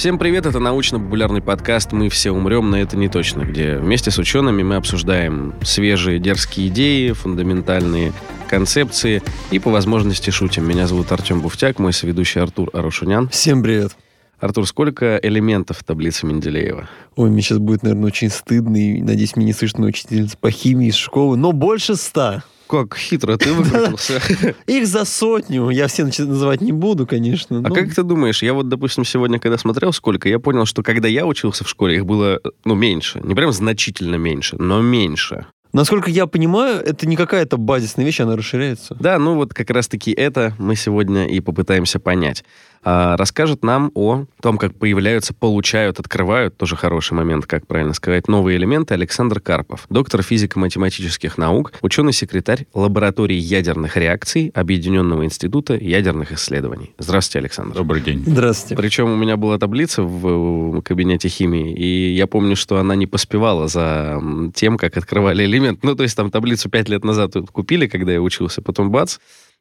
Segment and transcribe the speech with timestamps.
[0.00, 4.16] Всем привет, это научно-популярный подкаст «Мы все умрем, но это не точно», где вместе с
[4.16, 8.14] учеными мы обсуждаем свежие дерзкие идеи, фундаментальные
[8.48, 10.66] концепции и по возможности шутим.
[10.66, 13.28] Меня зовут Артем Буфтяк, мой соведущий Артур Арушунян.
[13.28, 13.94] Всем привет.
[14.38, 16.88] Артур, сколько элементов в таблице Менделеева?
[17.16, 20.50] Ой, мне сейчас будет, наверное, очень стыдно, и, надеюсь, меня не слышит моя учительница по
[20.50, 22.42] химии из школы, но больше ста.
[22.70, 24.22] Как хитро ты выкрутился.
[24.66, 25.70] Их за сотню.
[25.70, 27.62] Я все называть не буду, конечно.
[27.64, 31.08] А как ты думаешь, я вот, допустим, сегодня, когда смотрел сколько, я понял, что когда
[31.08, 33.20] я учился в школе, их было, ну, меньше.
[33.24, 35.46] Не прям значительно меньше, но меньше.
[35.72, 38.96] Насколько я понимаю, это не какая-то базисная вещь, она расширяется.
[38.98, 42.44] Да, ну вот как раз-таки это мы сегодня и попытаемся понять.
[42.82, 48.26] А, расскажет нам о том, как появляются, получают, открывают, тоже хороший момент, как правильно сказать,
[48.26, 56.94] новые элементы Александр Карпов, доктор физико-математических наук, ученый-секретарь лаборатории ядерных реакций Объединенного института ядерных исследований.
[56.98, 57.76] Здравствуйте, Александр.
[57.76, 58.22] Добрый день.
[58.26, 58.76] Здравствуйте.
[58.76, 63.68] Причем у меня была таблица в кабинете химии, и я помню, что она не поспевала
[63.68, 64.22] за
[64.54, 65.82] тем, как открывали элемент.
[65.82, 69.18] Ну, то есть там таблицу пять лет назад купили, когда я учился, потом бац,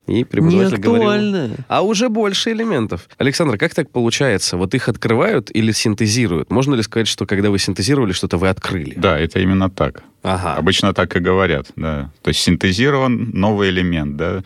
[0.08, 1.56] и преподаватель говорил...
[1.68, 3.08] А уже больше элементов.
[3.18, 4.58] Александр, как так получается?
[4.58, 6.50] Вот их открывают или синтезируют?
[6.50, 8.96] Можно ли сказать, что когда вы синтезировали что-то, вы открыли?
[8.98, 10.04] Да, это именно так.
[10.24, 10.56] Ага.
[10.56, 12.12] Обычно так и говорят, да.
[12.24, 14.44] То есть синтезирован новый элемент, да.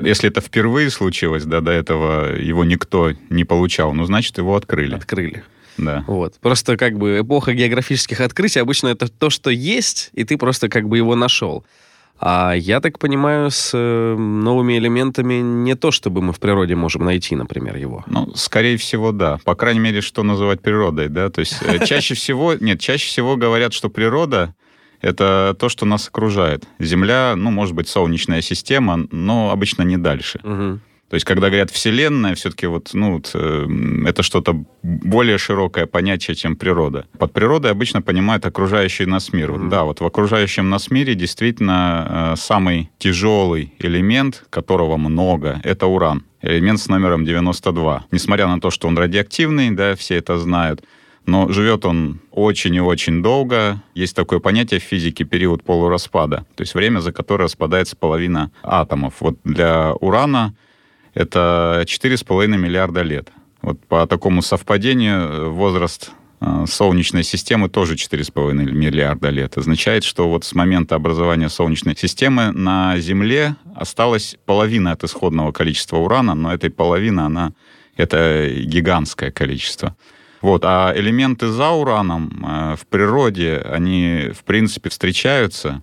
[0.00, 4.96] Если это впервые случилось, да, до этого его никто не получал, ну, значит, его открыли.
[4.96, 5.44] Открыли.
[5.76, 6.04] Да.
[6.06, 6.34] Вот.
[6.40, 10.88] Просто как бы эпоха географических открытий обычно это то, что есть, и ты просто как
[10.88, 11.64] бы его нашел.
[12.20, 17.04] А я так понимаю, с э, новыми элементами не то, чтобы мы в природе можем
[17.04, 18.04] найти, например, его.
[18.06, 19.38] Ну, скорее всего, да.
[19.44, 21.28] По крайней мере, что называть природой, да.
[21.28, 24.54] То есть э, чаще всего, нет, чаще всего говорят, что природа
[25.00, 26.64] это то, что нас окружает.
[26.78, 30.40] Земля, ну, может быть, солнечная система, но обычно не дальше.
[30.44, 30.80] Угу.
[31.08, 33.66] То есть, когда говорят Вселенная, все-таки вот, ну, вот, э,
[34.06, 37.06] это что-то более широкое понятие, чем природа.
[37.18, 39.50] Под природой обычно понимают окружающий нас мир.
[39.50, 39.68] Mm-hmm.
[39.68, 46.24] Да, вот в окружающем нас мире действительно э, самый тяжелый элемент, которого много, это уран.
[46.42, 48.06] Элемент с номером 92.
[48.10, 50.84] Несмотря на то, что он радиоактивный, да, все это знают,
[51.26, 53.82] но живет он очень и очень долго.
[53.94, 59.14] Есть такое понятие в физике период полураспада, то есть время, за которое распадается половина атомов.
[59.20, 60.54] Вот для урана
[61.14, 63.30] это 4,5 миллиарда лет.
[63.62, 66.10] Вот по такому совпадению э, возраст
[66.40, 69.56] э, Солнечной системы тоже 4,5 миллиарда лет.
[69.56, 75.96] Означает, что вот с момента образования Солнечной системы на Земле осталась половина от исходного количества
[75.96, 77.52] урана, но этой половины, она,
[77.96, 79.96] это гигантское количество.
[80.42, 85.82] Вот, а элементы за ураном э, в природе, они, в принципе, встречаются.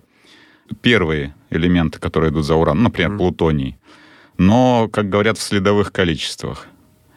[0.82, 3.18] Первые элементы, которые идут за ураном, например, mm-hmm.
[3.18, 3.76] плутоний,
[4.42, 6.66] но, как говорят, в следовых количествах.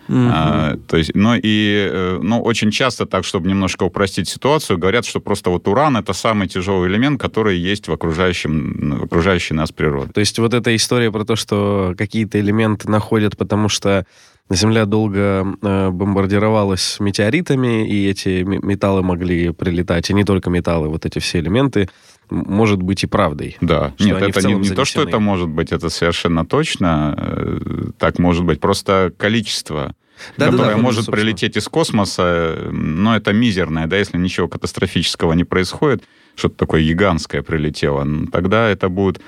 [0.07, 0.17] Угу.
[0.17, 5.05] А, то есть, ну и, э, ну, очень часто так, чтобы немножко упростить ситуацию, говорят,
[5.05, 9.71] что просто вот уран это самый тяжелый элемент, который есть в окружающем, в окружающей нас
[9.71, 10.11] природе.
[10.11, 14.05] То есть вот эта история про то, что какие-то элементы находят, потому что
[14.51, 21.03] Земля долго э, бомбардировалась метеоритами, и эти металлы могли прилетать, и не только металлы, вот
[21.07, 21.89] эти все элементы
[22.29, 23.57] может быть и правдой.
[23.61, 28.19] Да, нет, это не, не то, что это может быть, это совершенно точно э, так
[28.19, 28.59] может быть.
[28.59, 29.95] Просто количество
[30.37, 31.17] да, которое да, да, может собственно.
[31.17, 36.03] прилететь из космоса, но это мизерное, да, если ничего катастрофического не происходит,
[36.35, 39.21] что-то такое гигантское прилетело, тогда это будет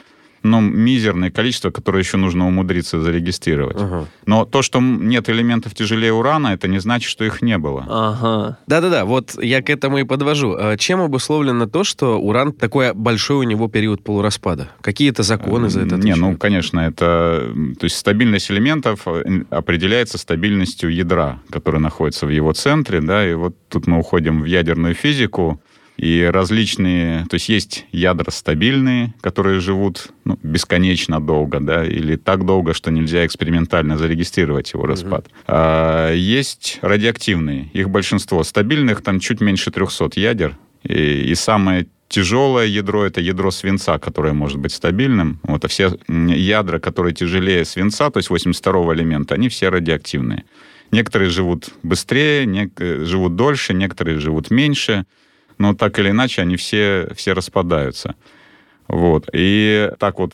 [0.44, 3.78] ну, мизерное количество, которое еще нужно умудриться зарегистрировать.
[3.80, 4.06] Ага.
[4.26, 7.86] Но то, что нет элементов тяжелее урана, это не значит, что их не было.
[7.88, 8.58] Ага.
[8.68, 10.56] Да-да-да, вот я к этому и подвожу.
[10.58, 14.70] А чем обусловлено то, что уран такой большой у него период полураспада?
[14.82, 16.18] Какие-то законы за это отвечают?
[16.18, 17.54] Не, ну, конечно, это...
[17.80, 23.34] То есть стабильность элементов э, определяется стабильностью ядра, которое находится в его центре, да, и
[23.34, 25.62] вот тут мы уходим в ядерную физику,
[25.98, 32.46] и различные, то есть есть ядра стабильные, которые живут ну, бесконечно долго, да, или так
[32.46, 35.26] долго, что нельзя экспериментально зарегистрировать его распад.
[35.26, 35.44] Mm-hmm.
[35.48, 38.44] А, есть радиоактивные, их большинство.
[38.44, 44.34] Стабильных там чуть меньше 300 ядер, и, и самое тяжелое ядро это ядро свинца, которое
[44.34, 45.40] может быть стабильным.
[45.44, 50.46] Вот, а все ядра, которые тяжелее свинца, то есть 82 элемента, они все радиоактивные.
[50.92, 52.72] Некоторые живут быстрее, не,
[53.04, 55.06] живут дольше, некоторые живут меньше
[55.58, 58.16] но так или иначе они все, все распадаются.
[58.88, 59.30] Вот.
[59.34, 60.34] И так вот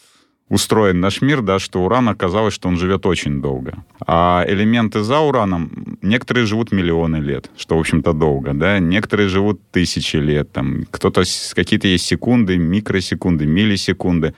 [0.49, 3.83] устроен наш мир, да, что уран оказалось, что он живет очень долго.
[4.05, 9.59] А элементы за ураном, некоторые живут миллионы лет, что, в общем-то, долго, да, некоторые живут
[9.71, 11.23] тысячи лет, там, кто-то,
[11.55, 14.35] какие-то есть секунды, микросекунды, миллисекунды.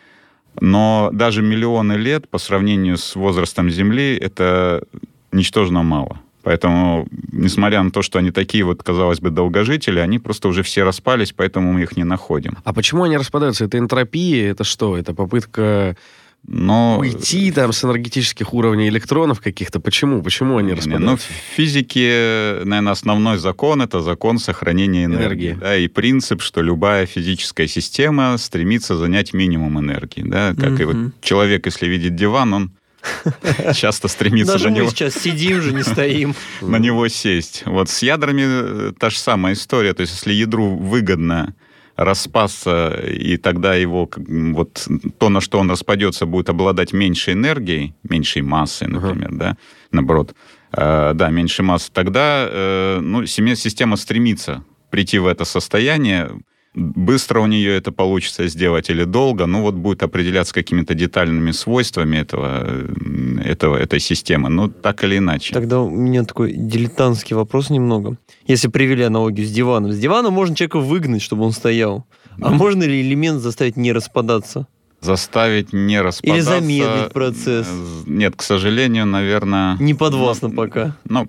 [0.62, 4.84] Но даже миллионы лет по сравнению с возрастом Земли это
[5.34, 6.22] ничтожно мало.
[6.46, 10.84] Поэтому, несмотря на то, что они такие вот, казалось бы, долгожители, они просто уже все
[10.84, 12.60] распались, поэтому мы их не находим.
[12.64, 13.66] А почему они распадаются?
[13.66, 14.52] Это энтропия?
[14.52, 14.96] Это что?
[14.96, 15.98] Это попытка
[16.48, 17.00] но...
[17.00, 19.80] Уйти там с энергетических уровней электронов каких-то.
[19.80, 20.22] Почему?
[20.22, 21.08] Почему они распадаются?
[21.08, 25.54] Ну, в физике, наверное, основной закон— это закон сохранения энергии.
[25.54, 25.58] энергии.
[25.60, 30.22] Да, и принцип, что любая физическая система стремится занять минимум энергии.
[30.22, 30.82] Да, как угу.
[30.82, 32.72] и вот человек, если видит диван, он
[33.74, 34.90] часто стремится Даже на него...
[34.90, 36.36] сейчас сидим же, не стоим.
[36.62, 37.64] На него сесть.
[37.66, 39.94] Вот с ядрами э, та же самая история.
[39.94, 41.54] То есть если ядру выгодно
[41.96, 44.88] распасться, и тогда его вот
[45.18, 49.38] то, на что он распадется, будет обладать меньшей энергией, меньшей массой, например, uh-huh.
[49.38, 49.58] да,
[49.92, 50.36] наоборот,
[50.74, 56.32] э, да, меньше массы, тогда э, ну, система стремится прийти в это состояние,
[56.76, 62.18] быстро у нее это получится сделать или долго, ну вот будет определяться какими-то детальными свойствами
[62.18, 62.68] этого,
[63.44, 65.54] этого, этой системы, ну так или иначе.
[65.54, 68.18] Тогда у меня такой дилетантский вопрос немного.
[68.46, 69.92] Если привели аналогию с диваном.
[69.92, 72.06] С дивана можно человека выгнать, чтобы он стоял.
[72.42, 74.68] А можно ли элемент заставить не распадаться?
[75.02, 76.36] Заставить не распадаться.
[76.36, 77.68] Или замедлить процесс.
[78.06, 79.78] Нет, к сожалению, наверное...
[79.78, 80.98] Не подвластно ну, пока.
[81.08, 81.28] Ну,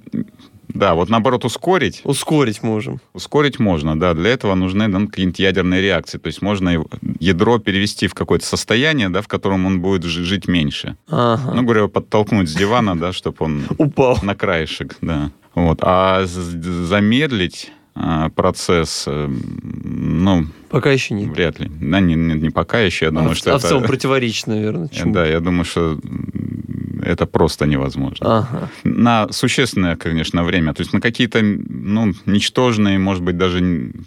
[0.68, 2.00] да, вот наоборот ускорить.
[2.04, 3.00] Ускорить можем.
[3.12, 4.14] Ускорить можно, да.
[4.14, 6.18] Для этого нужны ну, какие-нибудь ядерные реакции.
[6.18, 6.84] То есть можно
[7.20, 10.96] ядро перевести в какое-то состояние, да, в котором он будет жить меньше.
[11.08, 11.52] Ага.
[11.54, 15.30] Ну, говорю, подтолкнуть с дивана, да, чтобы он упал на краешек, да.
[15.54, 15.78] Вот.
[15.82, 20.46] А замедлить а, процесс, э, ну...
[20.68, 21.30] Пока еще нет.
[21.30, 21.70] Вряд ли.
[21.80, 23.66] Да, не, не, не пока еще, я думаю, а что а это...
[23.66, 24.88] в целом противоречит, наверное.
[24.88, 25.12] Чему?
[25.14, 25.98] Да, я думаю, что
[27.06, 28.38] это просто невозможно.
[28.38, 28.70] Ага.
[28.84, 30.74] На существенное, конечно, время.
[30.74, 33.60] То есть на какие-то ну, ничтожные, может быть, даже,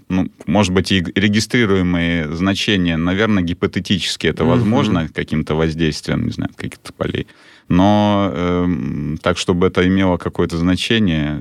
[0.10, 4.51] ну, может быть, и регистрируемые значения, наверное, гипотетически это угу.
[4.51, 7.28] возможно каким-то воздействием, не знаю, каких-то полей.
[7.68, 8.68] Но э,
[9.22, 11.40] так, чтобы это имело какое-то значение,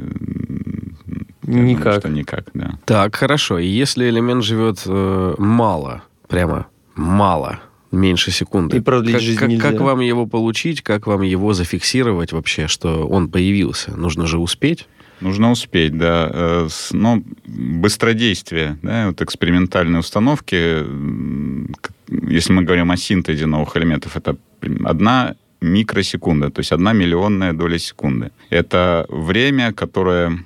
[1.43, 1.85] никак.
[1.85, 2.79] Думаю, что никак, да.
[2.85, 3.59] Так, хорошо.
[3.59, 7.61] И если элемент живет э, мало, прямо мало,
[7.91, 8.77] меньше секунды.
[8.77, 9.71] И продлить как, жизнь как, нельзя.
[9.71, 13.97] как вам его получить, как вам его зафиксировать вообще, что он появился?
[13.97, 14.87] Нужно же успеть?
[15.21, 16.31] Нужно успеть, да.
[16.33, 20.85] Э, но быстродействие, да, вот экспериментальные установки,
[22.31, 24.37] если мы говорим о синтезе новых элементов, это
[24.85, 28.31] одна микросекунда, то есть одна миллионная доля секунды.
[28.49, 30.45] Это время, которое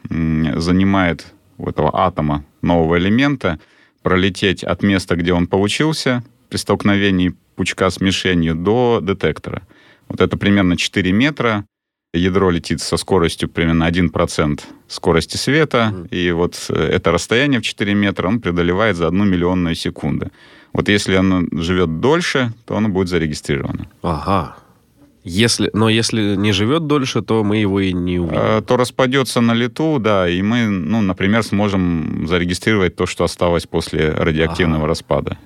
[0.57, 1.27] занимает
[1.59, 3.59] у этого атома нового элемента
[4.03, 9.63] пролететь от места, где он получился, при столкновении пучка с мишенью до детектора.
[10.09, 11.65] Вот это примерно 4 метра.
[12.13, 16.09] Ядро летит со скоростью примерно 1% скорости света, mm-hmm.
[16.11, 20.31] и вот э, это расстояние в 4 метра он преодолевает за одну миллионную секунды.
[20.75, 23.87] Вот если оно живет дольше, то оно будет зарегистрировано.
[24.03, 24.57] Ага.
[25.25, 28.39] Если, но если не живет дольше, то мы его и не увидим.
[28.41, 33.67] А, то распадется на лету, да, и мы, ну, например, сможем зарегистрировать то, что осталось
[33.67, 34.89] после радиоактивного ага.
[34.89, 35.39] распада.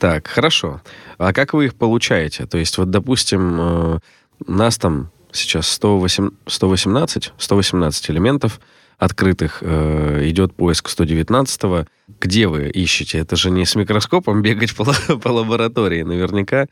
[0.00, 0.80] Так, хорошо.
[1.18, 2.46] А как вы их получаете?
[2.46, 3.98] То есть, вот, допустим, э,
[4.46, 8.60] нас там сейчас 108, 118, 118 элементов
[8.96, 11.86] открытых, э, идет поиск 119-го.
[12.20, 13.18] Где вы ищете?
[13.18, 16.66] Это же не с микроскопом бегать по, по лаборатории наверняка.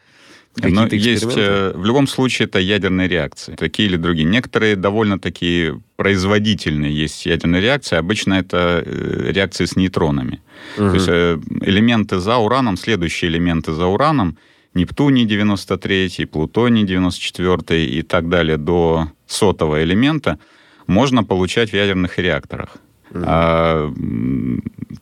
[0.56, 4.25] Но есть, э, в любом случае, это ядерные реакции, такие или другие.
[4.25, 7.97] Некоторые довольно такие производительные есть ядерные реакции.
[7.97, 10.40] Обычно это э, реакции с нейтронами.
[10.76, 10.88] Угу.
[10.88, 14.37] То есть э, элементы за ураном, следующие элементы за ураном,
[14.75, 20.38] Нептуний 93, Плутоний 94 и так далее до сотого элемента
[20.87, 22.76] можно получать в ядерных реакторах.
[23.11, 23.25] Mm-hmm.
[23.27, 23.93] А,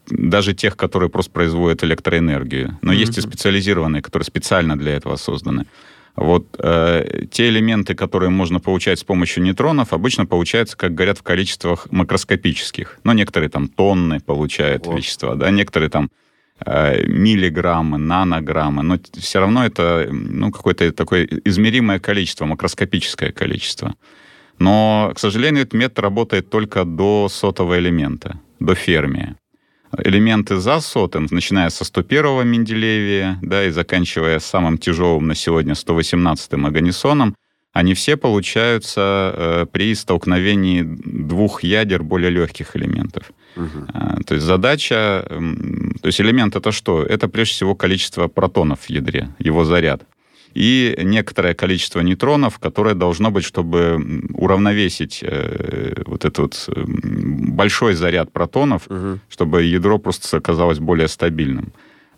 [0.07, 2.79] даже тех, которые просто производят электроэнергию.
[2.83, 2.97] Но mm-hmm.
[2.97, 5.67] есть и специализированные, которые специально для этого созданы.
[6.17, 11.23] Вот э, те элементы, которые можно получать с помощью нейтронов, обычно получаются, как говорят, в
[11.23, 12.99] количествах макроскопических.
[13.05, 14.97] Но некоторые там тонны получают вот.
[14.97, 16.11] вещества, да, некоторые там
[16.65, 23.95] э, миллиграммы, нанограммы, но все равно это ну, какое-то такое измеримое количество, макроскопическое количество.
[24.59, 29.37] Но, к сожалению, этот метод работает только до сотого элемента, до фермия.
[29.99, 36.67] Элементы за сотым, начиная со 101-го Менделеевия, да, и заканчивая самым тяжелым на сегодня 118-м
[36.67, 37.35] Аганесоном,
[37.73, 43.31] они все получаются э, при столкновении двух ядер более легких элементов.
[43.55, 43.87] Угу.
[43.93, 45.41] А, то есть задача, э,
[46.01, 47.03] то есть элемент это что?
[47.03, 50.03] Это прежде всего количество протонов в ядре, его заряд
[50.57, 58.33] и некоторое количество нейтронов, которое должно быть, чтобы уравновесить э, вот этот вот большой заряд
[58.33, 59.19] протонов, угу.
[59.29, 61.73] чтобы ядро просто оказалось более стабильным.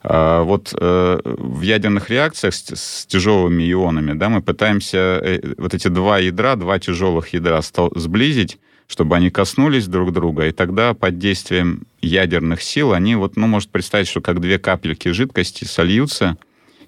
[0.05, 5.75] А вот э, в ядерных реакциях с, с тяжелыми ионами, да, мы пытаемся э, вот
[5.75, 10.95] эти два ядра, два тяжелых ядра стал, сблизить, чтобы они коснулись друг друга, и тогда
[10.95, 16.39] под действием ядерных сил они вот, ну, может представить, что как две капельки жидкости сольются,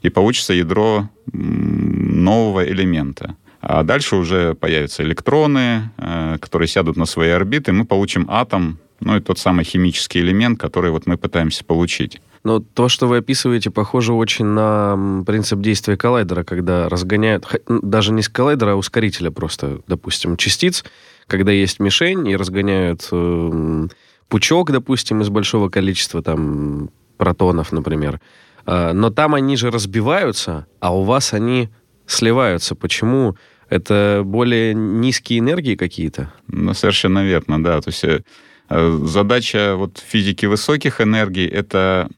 [0.02, 3.36] и получится ядро нового элемента.
[3.60, 9.16] А дальше уже появятся электроны, э, которые сядут на свои орбиты, мы получим атом, ну
[9.16, 12.20] и тот самый химический элемент, который вот мы пытаемся получить.
[12.42, 18.22] Но то, что вы описываете, похоже очень на принцип действия коллайдера, когда разгоняют, даже не
[18.22, 20.84] с коллайдера, а ускорителя просто, допустим, частиц,
[21.26, 23.88] когда есть мишень и разгоняют э,
[24.28, 26.88] пучок, допустим, из большого количества там
[27.18, 28.20] протонов, например.
[28.66, 31.68] Э, но там они же разбиваются, а у вас они
[32.06, 32.74] сливаются.
[32.74, 33.36] Почему?
[33.68, 36.32] Это более низкие энергии какие-то?
[36.48, 37.80] Ну, совершенно верно, да.
[37.80, 38.20] То есть э,
[39.04, 42.08] задача вот физики высоких энергий— это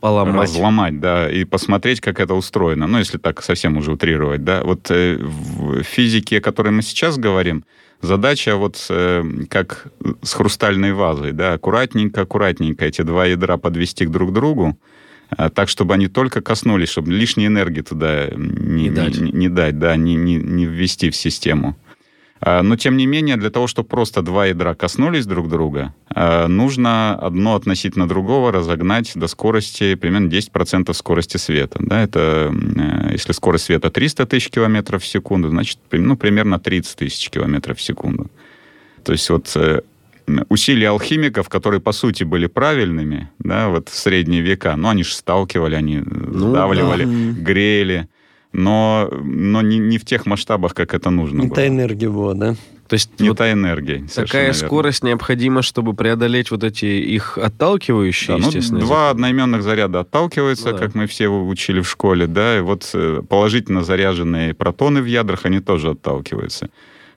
[0.00, 0.48] поломать.
[0.50, 2.86] Разломать, да, и посмотреть, как это устроено.
[2.86, 4.62] Ну, если так совсем уже утрировать, да.
[4.62, 7.64] Вот э, в физике, о которой мы сейчас говорим,
[8.00, 9.88] задача вот э, как
[10.22, 14.92] с хрустальной вазой, да, аккуратненько, аккуратненько эти два ядра подвести друг к другу, э,
[15.54, 19.20] так, чтобы они только коснулись, чтобы лишней энергии туда не, не, дать.
[19.20, 21.76] не, не дать, да, не, не, не ввести в систему.
[22.44, 26.48] А, но, тем не менее, для того, чтобы просто два ядра коснулись друг друга, а,
[26.48, 31.78] нужно одно относительно другого разогнать до скорости примерно 10% скорости света.
[31.80, 36.96] Да, это, э, если скорость света 300 тысяч километров в секунду, значит, ну, примерно 30
[36.96, 38.28] тысяч километров в секунду.
[39.04, 39.82] То есть вот э,
[40.48, 45.14] усилия алхимиков, которые, по сути, были правильными, да, вот в средние века, ну, они же
[45.14, 47.40] сталкивали, они ну, сдавливали, да.
[47.40, 48.08] грели,
[48.52, 51.56] но, но не, не в тех масштабах, как это нужно не было.
[51.56, 52.56] та энергия была, да?
[52.88, 54.04] То есть не вот та энергия.
[54.14, 54.66] Такая верно.
[54.66, 60.72] скорость необходима, чтобы преодолеть вот эти их отталкивающие, да, ну, Два одноименных заряда отталкиваются, ну,
[60.72, 60.78] да.
[60.78, 65.46] как мы все учили в школе, да, и вот э, положительно заряженные протоны в ядрах,
[65.46, 66.68] они тоже отталкиваются.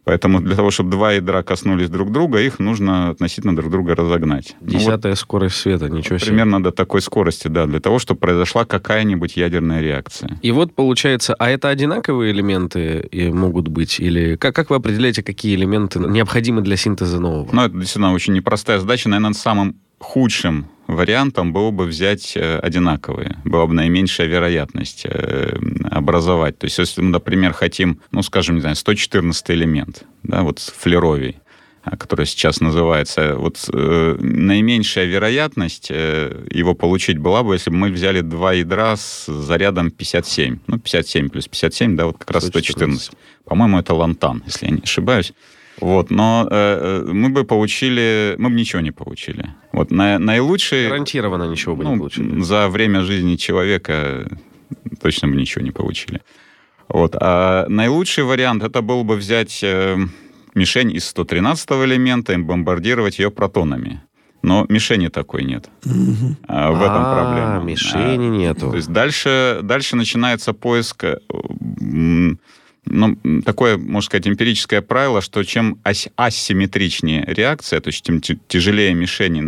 [0.06, 4.56] Поэтому для того, чтобы два ядра коснулись друг друга, их нужно относительно друг друга разогнать.
[4.62, 6.28] Десятая ну, вот, скорость света, ничего себе.
[6.28, 10.40] Примерно до такой скорости, да, для того, чтобы произошла какая-нибудь ядерная реакция.
[10.44, 14.00] И вот получается, а это одинаковые элементы и могут быть?
[14.00, 17.50] Или как, как вы определяете, какие элементы необходимы для синтеза нового?
[17.52, 19.10] Ну, это действительно очень непростая задача.
[19.10, 23.38] Наверное, самым худшим вариантом было бы взять э, одинаковые.
[23.44, 25.58] Была бы наименьшая вероятность э,
[25.89, 26.58] образовать.
[26.58, 31.38] То есть, если мы, например, хотим, ну, скажем, не знаю, 114 элемент, да, вот флеровий,
[31.84, 37.77] а, который сейчас называется, вот э, наименьшая вероятность э, его получить была бы, если бы
[37.77, 40.60] мы взяли два ядра с зарядом 57.
[40.65, 42.56] Ну, 57 плюс 57, да, вот как 114.
[42.56, 43.12] раз 114.
[43.46, 45.34] По-моему, это лантан, если я не ошибаюсь.
[45.86, 49.51] Вот, но э, э, мы бы получили, мы бы ничего не получили.
[49.72, 50.88] Вот на, наилучший...
[50.88, 52.42] Гарантированно ничего бы ну, не получили.
[52.42, 54.27] За время жизни человека
[55.00, 56.24] точно бы ничего не получили.
[56.88, 57.15] Вот.
[57.22, 59.96] А наилучший вариант это был бы взять э,
[60.56, 64.01] мишень из 113 элемента и бомбардировать ее протонами.
[64.42, 65.70] Но мишени такой нет.
[66.48, 67.63] А, в этом а, проблема.
[67.63, 68.72] Мишени а, нету.
[68.72, 71.18] То есть дальше, дальше начинается поиск э,
[72.86, 78.94] ну, такое, можно сказать, эмпирическое правило, что чем ас асимметричнее реакция, то есть тем тяжелее
[78.94, 79.42] мишени,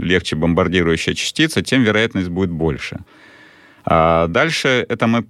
[0.00, 3.00] легче бомбардирующая частица, тем вероятность будет больше.
[3.84, 5.24] А дальше это мы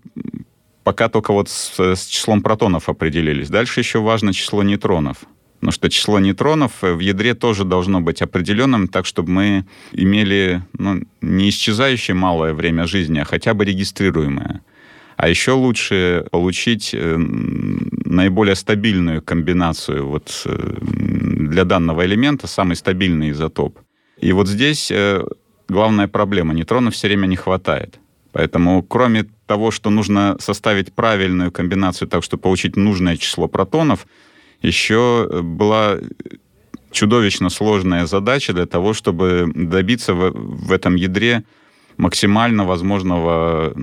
[0.85, 3.49] пока только вот с, с числом протонов определились.
[3.49, 5.25] Дальше еще важно число нейтронов.
[5.61, 11.00] Потому что число нейтронов в ядре тоже должно быть определенным, так чтобы мы имели ну,
[11.23, 14.61] не исчезающее малое время жизни, а хотя бы регистрируемое.
[15.16, 23.30] А еще лучше получить э, наиболее стабильную комбинацию вот э, для данного элемента, самый стабильный
[23.30, 23.78] изотоп.
[24.18, 25.23] И вот здесь э,
[25.68, 26.54] главная проблема.
[26.54, 27.99] Нейтронов все время не хватает.
[28.33, 34.06] Поэтому кроме того, что нужно составить правильную комбинацию так, чтобы получить нужное число протонов,
[34.62, 35.99] еще была
[36.90, 41.44] чудовищно сложная задача для того, чтобы добиться в этом ядре
[41.97, 43.75] максимально возможного,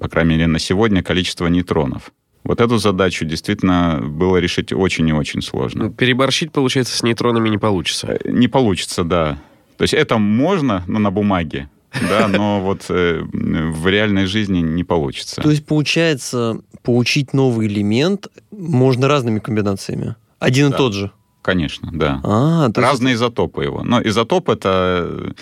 [0.00, 2.12] по крайней мере, на сегодня количества нейтронов.
[2.46, 5.86] Вот эту задачу действительно было решить очень и очень сложно.
[5.86, 8.18] Ну, переборщить, получается, с нейтронами не получится.
[8.22, 9.38] Э, не получится, да.
[9.78, 11.68] То есть это можно, но на бумаге,
[12.08, 15.42] да, но вот э, в реальной жизни не получится.
[15.42, 20.14] То есть, получается, получить новый элемент можно разными комбинациями?
[20.38, 20.76] Один да.
[20.76, 21.10] и тот же?
[21.46, 22.20] Конечно, да.
[22.24, 23.22] А, Разные есть...
[23.22, 23.84] изотопы его.
[23.84, 25.32] Но изотоп это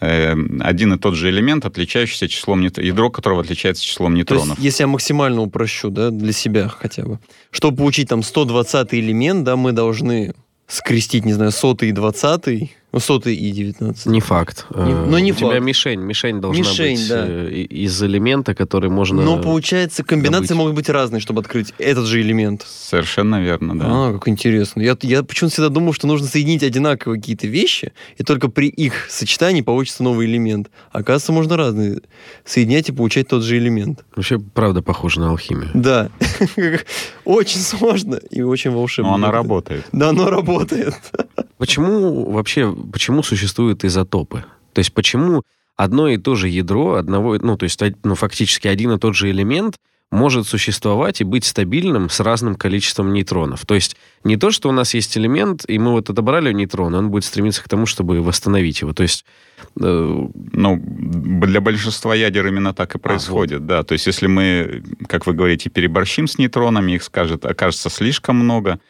[0.00, 4.44] э, один и тот же элемент, отличающийся числом нейтронов, ядро которого отличается числом нейтронов.
[4.44, 7.18] То есть, если я максимально упрощу, да, для себя хотя бы,
[7.50, 10.32] чтобы получить там 120 элемент, да, мы должны
[10.68, 14.06] скрестить, не знаю, сотый и двадцатый, Ну, сотый и 19.
[14.06, 14.66] Не факт.
[14.74, 15.60] Не- но не У тебя факт.
[15.60, 16.00] мишень.
[16.00, 17.26] Мишень должна Мишень, быть да.
[17.28, 19.20] э, из элемента, который можно...
[19.22, 20.58] Но получается, комбинации добыть.
[20.58, 22.64] могут быть разные, чтобы открыть этот же элемент.
[22.66, 23.84] Совершенно верно, да.
[23.88, 24.80] А, как интересно.
[24.80, 29.10] Я, я почему-то всегда думал, что нужно соединить одинаковые какие-то вещи, и только при их
[29.10, 30.70] сочетании получится новый элемент.
[30.90, 32.00] Оказывается, можно разные
[32.46, 34.06] соединять и получать тот же элемент.
[34.16, 35.70] Вообще, правда, похоже на алхимию.
[35.74, 36.08] Да.
[37.26, 39.10] Очень сложно и очень волшебно.
[39.10, 39.84] Но она работает.
[39.92, 40.94] Да, оно работает.
[41.58, 44.44] Почему вообще, почему существуют изотопы?
[44.72, 45.42] То есть почему
[45.76, 49.30] одно и то же ядро, одного, ну, то есть ну, фактически один и тот же
[49.30, 49.76] элемент
[50.10, 53.66] может существовать и быть стабильным с разным количеством нейтронов.
[53.66, 57.10] То есть не то, что у нас есть элемент, и мы вот отобрали нейтрон, он
[57.10, 58.94] будет стремиться к тому, чтобы восстановить его.
[58.94, 59.26] То есть
[59.78, 63.82] э, Ну, для большинства ядер именно так и происходит, да.
[63.82, 68.80] То есть если мы, как вы говорите, переборщим с нейтронами, их скажет, окажется слишком много,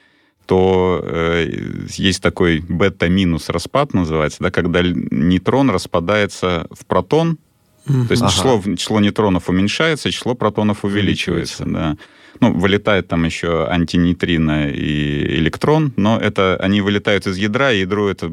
[0.49, 1.51] то э,
[1.91, 7.37] есть такой бета-минус распад, называется, да, когда нейтрон распадается в протон,
[7.85, 8.33] то есть Ага.
[8.33, 11.97] число, число нейтронов уменьшается, число протонов увеличивается, да.
[12.41, 18.09] Ну, вылетает там еще антинейтрино и электрон, но это они вылетают из ядра, и ядро
[18.09, 18.33] это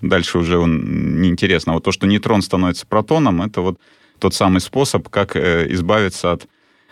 [0.00, 1.74] дальше уже он неинтересно.
[1.74, 3.78] Вот то, что нейтрон становится протоном, это вот
[4.18, 6.48] тот самый способ, как э, избавиться от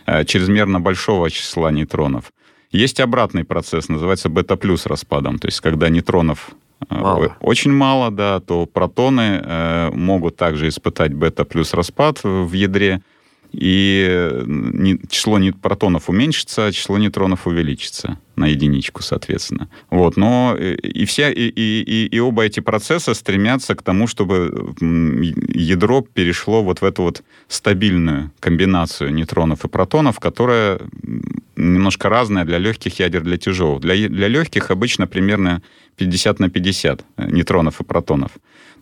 [0.06, 2.32] э, чрезмерно большого числа нейтронов.
[2.74, 5.38] Есть обратный процесс, называется бета-плюс распадом.
[5.38, 6.50] То есть, когда нейтронов
[6.90, 7.36] э, Мало.
[7.40, 13.00] очень мало, да, то протоны э, могут также испытать бета-плюс распад в ядре,
[13.52, 19.68] и э, не- число не- протонов уменьшится, а число нейтронов увеличится на единичку, соответственно.
[19.90, 24.74] Вот, но э, и, все, и, и, и- оба эти процесса стремятся к тому, чтобы
[25.54, 30.80] ядро перешло вот в эту вот стабильную комбинацию нейтронов и протонов, которая
[31.56, 33.80] немножко разная для легких ядер, для тяжелых.
[33.80, 35.62] Для, для легких обычно примерно
[35.96, 38.32] 50 на 50 нейтронов и протонов.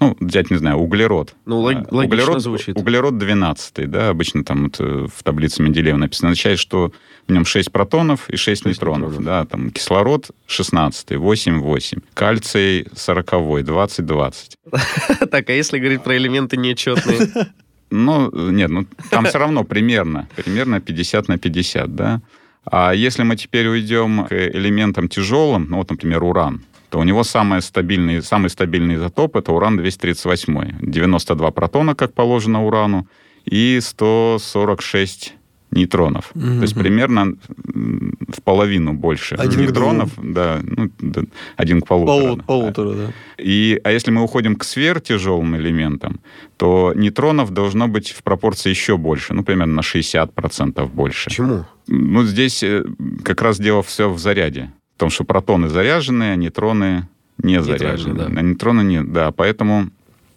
[0.00, 1.34] Ну, взять, не знаю, углерод.
[1.44, 2.76] Ну, лог- А, углерод, звучит.
[2.76, 6.92] Углерод 12, да, обычно там вот, э, в таблице Менделеева написано, означает, что
[7.28, 9.12] в нем 6 протонов и 6, нейтронов.
[9.12, 9.24] нейтронов.
[9.24, 12.00] Да, там кислород 16, 8, 8.
[12.14, 14.56] Кальций 40, 20, 20.
[15.30, 17.28] так, а если говорить про элементы нечетные?
[17.94, 22.22] Ну, нет, ну там все равно примерно, примерно 50 на 50, да.
[22.64, 27.22] А если мы теперь уйдем к элементам тяжелым, ну вот, например, уран, то у него
[27.22, 30.76] самый стабильный, самый стабильный изотоп это уран-238.
[30.80, 33.06] 92 протона, как положено урану,
[33.44, 35.34] и 146
[35.72, 36.30] нейтронов.
[36.34, 36.56] Мгм.
[36.58, 37.34] То есть примерно
[37.66, 41.22] в половину больше Один к нейтронов, да, ну, да,
[41.56, 42.36] один к полутора.
[42.36, 43.12] Полу- Полутора, да.
[43.38, 46.20] И, а если мы уходим к сверхтяжелым элементам,
[46.56, 51.30] то нейтронов должно быть в пропорции еще больше, ну, примерно на 60% больше.
[51.30, 51.64] Почему?
[51.88, 52.84] Ну, здесь э,
[53.24, 54.70] как раз дело все в заряде.
[54.96, 57.08] В том, что протоны заряжены, а нейтроны
[57.38, 58.14] не Нейтральны, заряжены.
[58.14, 58.26] да.
[58.26, 59.32] А нейтроны нет, да.
[59.32, 59.88] Поэтому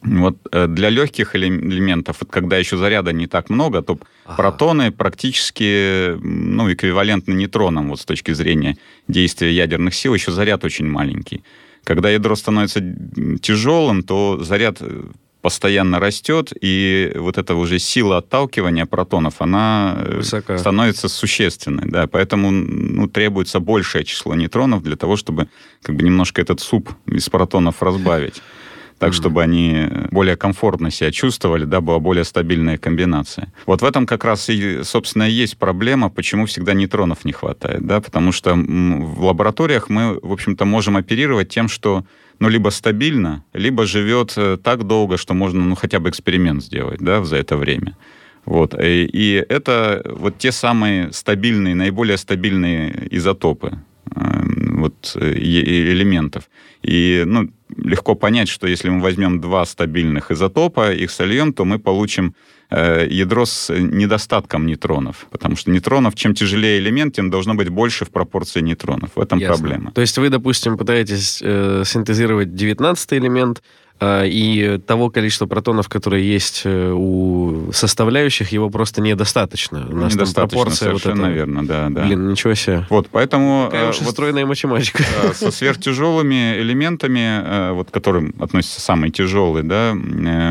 [0.06, 4.36] вот э, для легких элем- элементов, когда еще заряда не так много, то Ага.
[4.38, 10.88] протоны практически ну, эквивалентны нейтронам вот с точки зрения действия ядерных сил, еще заряд очень
[10.88, 11.44] маленький.
[11.84, 12.82] Когда ядро становится
[13.42, 15.04] тяжелым, то заряд э,
[15.42, 20.58] постоянно растет, и вот эта уже сила отталкивания протонов, она э, Высока.
[20.58, 25.48] становится существенной, да, поэтому ну, требуется большее число нейтронов для того, чтобы
[25.84, 28.42] как бы немножко этот суп из протонов разбавить
[29.00, 33.52] так, чтобы они более комфортно себя чувствовали, да, была более стабильная комбинация.
[33.66, 37.86] Вот в этом как раз и, собственно, и есть проблема, почему всегда нейтронов не хватает,
[37.86, 42.06] да, потому что в лабораториях мы, в общем-то, можем оперировать тем, что
[42.40, 47.00] ну, либо стабильно, либо живет э, так долго, что можно, ну, хотя бы эксперимент сделать,
[47.00, 47.96] да, за это время.
[48.46, 48.80] Вот.
[48.80, 53.80] И, и это вот те самые стабильные, наиболее стабильные изотопы
[54.16, 54.20] э,
[54.82, 56.50] вот, э, элементов.
[56.82, 61.80] И ну, легко понять, что если мы возьмем два стабильных изотопа, их сольем, то мы
[61.80, 62.36] получим
[62.70, 65.28] э, ядро с недостатком нейтронов.
[65.32, 69.12] Потому что нейтронов, чем тяжелее элемент, тем должно быть больше в пропорции нейтронов.
[69.16, 69.58] В этом Ясно.
[69.58, 69.92] проблема.
[69.92, 73.64] То есть вы, допустим, пытаетесь э, синтезировать 19 элемент,
[74.02, 79.88] и того количества протонов, которые есть э, у составляющих, его просто недостаточно.
[79.90, 81.36] У нас там Недостаточно, пропорция вот совершенно эта.
[81.36, 82.04] верно, да, да.
[82.06, 82.86] Блин, ничего себе.
[82.90, 83.70] Вот, поэтому...
[83.72, 85.04] Какая э, уж и вот- стройная математика.
[85.24, 89.94] э, со сверхтяжелыми элементами, вот к которым относятся самые тяжелые, да,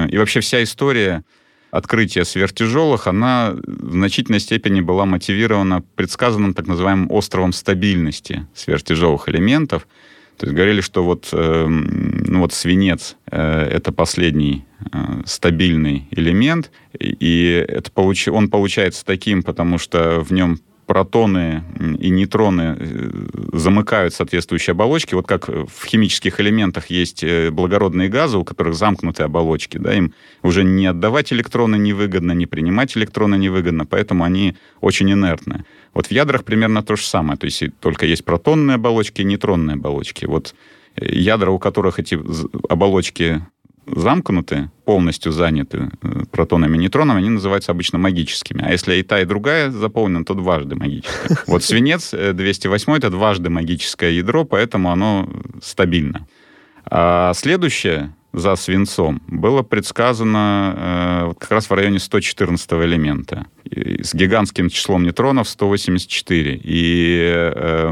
[0.09, 1.23] и вообще вся история
[1.71, 9.87] открытия сверхтяжелых, она в значительной степени была мотивирована предсказанным так называемым островом стабильности сверхтяжелых элементов.
[10.37, 16.71] То есть говорили, что вот, э, ну вот свинец э, это последний э, стабильный элемент,
[16.99, 21.65] и- это получи- он получается таким, потому что в нем протоны
[21.99, 23.11] и нейтроны э,
[23.53, 25.15] замыкают соответствующие оболочки.
[25.15, 30.15] Вот как в химических элементах есть э, благородные газы, у которых замкнутые оболочки, да, им
[30.43, 35.65] уже не отдавать электроны невыгодно, не принимать электроны невыгодно, поэтому они очень инертны.
[35.95, 39.75] Вот в ядрах примерно то же самое, то есть только есть протонные оболочки и нейтронные
[39.75, 40.27] оболочки.
[40.27, 40.55] Вот
[40.97, 42.19] ядра, у которых эти
[42.69, 43.43] оболочки
[43.87, 48.63] замкнуты, полностью заняты э, протонами и нейтронами, они называются обычно магическими.
[48.65, 51.39] А если и та, и другая заполнена, то дважды магическая.
[51.47, 55.29] Вот свинец 208 э, это дважды магическое ядро, поэтому оно
[55.63, 56.27] стабильно.
[56.87, 64.69] А следующее за свинцом было предсказано э, как раз в районе 114 элемента с гигантским
[64.71, 66.61] числом нейтронов 184.
[66.65, 67.91] И э,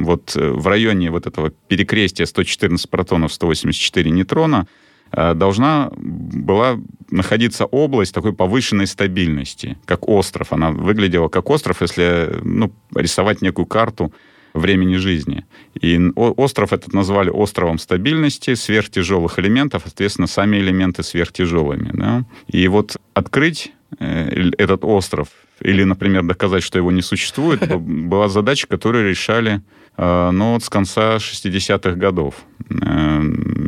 [0.00, 4.66] вот в районе вот этого перекрестия 114 протонов, 184 нейтрона
[5.14, 6.78] должна была
[7.10, 10.52] находиться область такой повышенной стабильности, как остров.
[10.52, 14.12] Она выглядела как остров, если ну, рисовать некую карту
[14.54, 15.44] времени жизни.
[15.80, 21.90] И остров этот назвали островом стабильности сверхтяжелых элементов, соответственно, сами элементы сверхтяжелыми.
[21.92, 22.24] Да?
[22.46, 25.28] И вот открыть э, этот остров
[25.60, 29.60] или, например, доказать, что его не существует, была задача, которую решали
[29.96, 32.36] э, ну, вот с конца 60-х годов.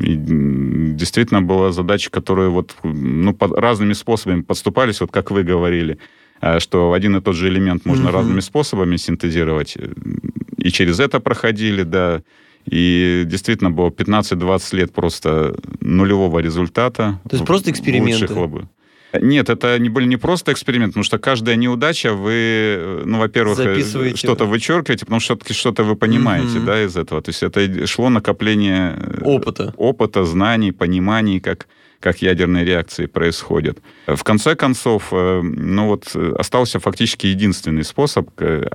[0.07, 5.99] И действительно была задача, которую вот, ну, под разными способами подступались, вот как вы говорили,
[6.41, 8.13] э, что один и тот же элемент можно mm-hmm.
[8.13, 9.77] разными способами синтезировать.
[10.59, 12.23] И через это проходили, да.
[12.67, 17.21] И действительно было 15-20 лет просто нулевого результата.
[17.29, 18.23] То есть просто эксперименты?
[18.23, 18.37] Лучших
[19.13, 23.59] нет, это не, были не просто эксперимент, потому что каждая неудача вы, э, ну, во-первых,
[23.59, 26.65] э, что-то вычеркиваете, потому что что-то вы понимаете, mm-hmm.
[26.65, 27.23] да, из этого.
[27.23, 31.67] То есть это шло накопление опыта, опыта знаний, пониманий, как
[31.99, 33.79] как ядерные реакции происходят.
[34.07, 38.29] В конце концов, э, ну вот остался фактически единственный способ,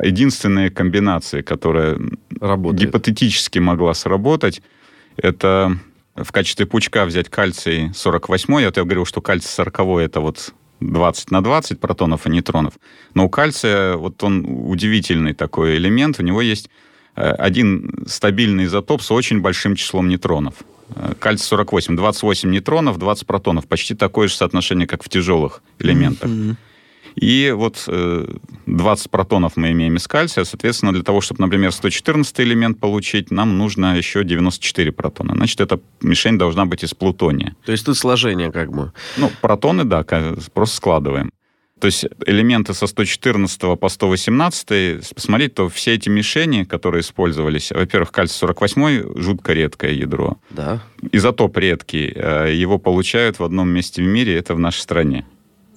[0.04, 1.98] единственная комбинация, которая
[2.42, 2.90] Работает.
[2.90, 4.62] гипотетически могла сработать,
[5.18, 5.78] это
[6.16, 11.32] в качестве пучка взять кальций 48, я тебе говорил, что кальций 40 это вот 20
[11.32, 12.74] на 20 протонов и нейтронов.
[13.14, 16.70] Но у кальция вот он удивительный такой элемент, у него есть
[17.16, 20.56] э, один стабильный изотоп с очень большим числом нейтронов.
[20.96, 23.68] Э, кальций 48, 28 нейтронов, 20 протонов.
[23.68, 26.30] Почти такое же соотношение, как в тяжелых элементах.
[26.30, 26.56] Mm-hmm.
[27.16, 32.40] И вот 20 э, протонов мы имеем из кальция, соответственно, для того, чтобы, например, 114
[32.42, 35.36] элемент получить, нам нужно еще 94 протона.
[35.36, 37.56] Значит, эта мишень должна быть из плутония.
[37.66, 38.92] То есть тут сложение как бы?
[39.18, 40.04] Ну, протоны, да,
[40.54, 41.32] просто складываем.
[41.82, 48.12] То есть элементы со 114 по 118, посмотреть, то все эти мишени, которые использовались, во-первых,
[48.12, 50.38] кальций 48 жутко редкое ядро.
[50.52, 50.84] Да.
[51.12, 52.14] Изотоп редкий.
[52.16, 55.26] Э, его получают в одном месте в мире, это в нашей стране.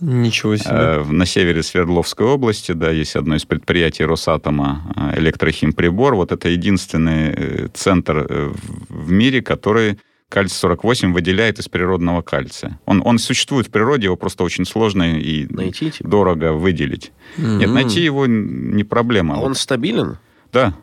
[0.00, 0.70] Ничего себе.
[0.70, 6.14] Э, на севере Свердловской области, да, есть одно из предприятий Росатома, э, электрохимприбор.
[6.14, 8.52] Вот это единственный э, центр
[8.88, 12.80] в мире, который кальций-48 выделяет из природного кальция.
[12.87, 16.09] Он, он существует в природе, его просто очень сложно и найти, типа?
[16.09, 17.12] дорого выделить.
[17.37, 17.57] Mm-hmm.
[17.59, 19.35] Нет, найти его не проблема.
[19.35, 19.46] А вот.
[19.46, 20.18] он стабилен?
[20.52, 20.74] Да.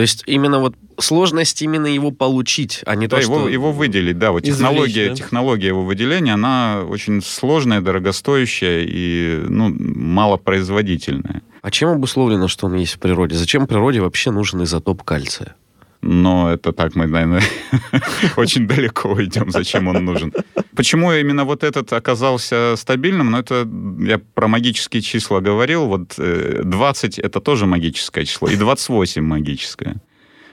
[0.00, 3.48] То есть именно вот сложность именно его получить, а не да, то, его, что...
[3.50, 4.32] его выделить, да.
[4.32, 5.14] Вот технология, да?
[5.14, 11.42] технология его выделения, она очень сложная, дорогостоящая и ну, малопроизводительная.
[11.60, 13.36] А чем обусловлено, что он есть в природе?
[13.36, 15.54] Зачем природе вообще нужен изотоп кальция?
[16.02, 17.42] Но это так мы, наверное,
[18.36, 20.32] очень далеко уйдем, зачем он нужен.
[20.74, 23.30] Почему именно вот этот оказался стабильным?
[23.30, 25.86] Ну, это я про магические числа говорил.
[25.86, 29.96] Вот 20 э,— это тоже магическое число, и 28 магическое.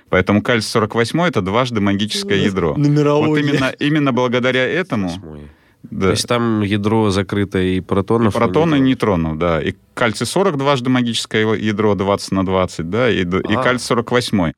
[0.10, 2.76] Поэтому кальций 48 это дважды магическое ядро.
[2.78, 3.28] Нумерология.
[3.28, 5.12] Вот именно, именно благодаря этому...
[5.84, 6.08] Да.
[6.08, 8.36] То есть там ядро закрыто и протонов?
[8.36, 9.62] И протоны, и нейтронов, да.
[9.62, 13.38] И кальций 40 дважды магическое ядро 20 на 20, да, и, а.
[13.38, 14.52] и кальций 48.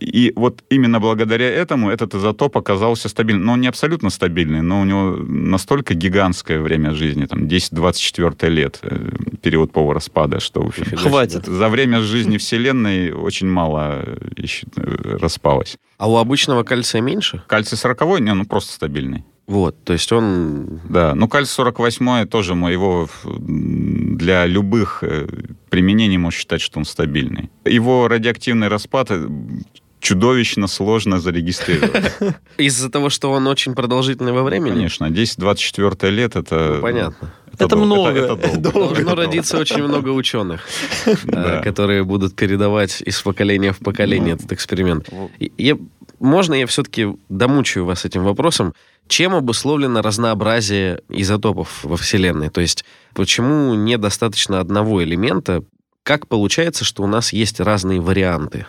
[0.00, 3.46] И вот именно благодаря этому этот изотоп оказался стабильным.
[3.46, 8.78] Но он не абсолютно стабильный, но у него настолько гигантское время жизни, там 10-24 лет,
[8.82, 9.10] э,
[9.42, 11.46] период полураспада, что Хватит.
[11.46, 14.04] за время жизни Вселенной очень мало
[14.36, 15.76] еще э, распалось.
[15.98, 17.42] А у обычного кальция меньше?
[17.46, 19.24] Кальций 40 не, ну просто стабильный.
[19.46, 20.80] Вот, то есть он...
[20.88, 25.28] Да, ну кальций 48 тоже мы его для любых э,
[25.70, 27.50] применений можно считать, что он стабильный.
[27.64, 29.10] Его радиоактивный распад
[30.06, 32.12] чудовищно сложно зарегистрировать.
[32.58, 34.74] Из-за того, что он очень продолжительный во времени?
[34.74, 35.06] Конечно.
[35.06, 36.74] 10-24 лет это...
[36.76, 37.34] Ну, понятно.
[37.52, 38.10] Это, это много.
[38.10, 38.78] Это, это долго.
[38.78, 40.60] Должно это родиться очень много ученых,
[41.24, 41.60] да.
[41.60, 45.08] которые будут передавать из поколения в поколение этот эксперимент.
[45.58, 45.76] Я,
[46.20, 48.74] можно я все-таки домучаю вас этим вопросом?
[49.08, 52.50] Чем обусловлено разнообразие изотопов во Вселенной?
[52.50, 55.64] То есть почему недостаточно одного элемента
[56.04, 58.66] как получается, что у нас есть разные варианты?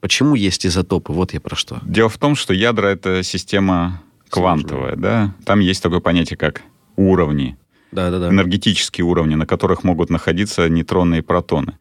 [0.00, 1.12] Почему есть изотопы?
[1.12, 1.80] Вот я про что.
[1.84, 5.34] Дело в том, что ядра— это система квантовая, да?
[5.44, 6.62] Там есть такое понятие, как
[6.96, 7.56] уровни,
[7.92, 8.28] Да, да, да.
[8.30, 11.78] энергетические уровни, на которых могут находиться нейтроны и протоны.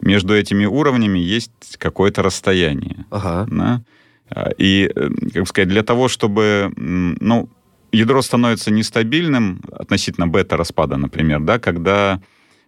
[0.00, 3.04] Между этими уровнями есть какое-то расстояние.
[3.10, 3.46] Ага.
[3.50, 3.82] да.
[4.30, 7.48] А, И, э, как сказать, для того, чтобы, ну,
[7.92, 12.20] ядро становится нестабильным относительно бета-распада, например, да, когда,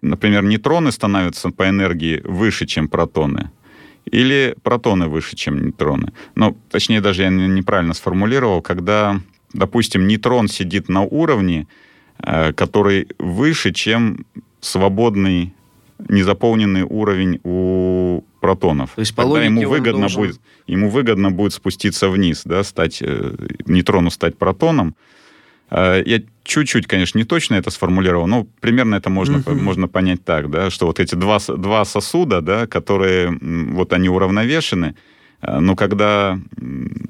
[0.03, 3.51] например, нейтроны становятся по энергии выше, чем протоны,
[4.05, 6.13] или протоны выше, чем нейтроны.
[6.35, 9.21] Ну, точнее, даже я не- неправильно сформулировал, когда,
[9.53, 11.67] допустим, нейтрон сидит на уровне,
[12.23, 14.25] э, который выше, чем
[14.61, 15.53] свободный
[16.09, 18.93] незаполненный уровень у протонов.
[18.95, 23.03] То есть, по Тогда ему выгодно должен- будет ему выгодно будет спуститься вниз, да, стать
[23.03, 23.35] э,
[23.67, 24.95] нейтрону стать протоном.
[25.71, 29.63] Э, я чуть-чуть, конечно, не точно это сформулировал, но примерно это можно Мгм.
[29.65, 34.95] можно понять так, да, что вот эти два два сосуда, да, которые вот они уравновешены,
[35.43, 36.39] э, но когда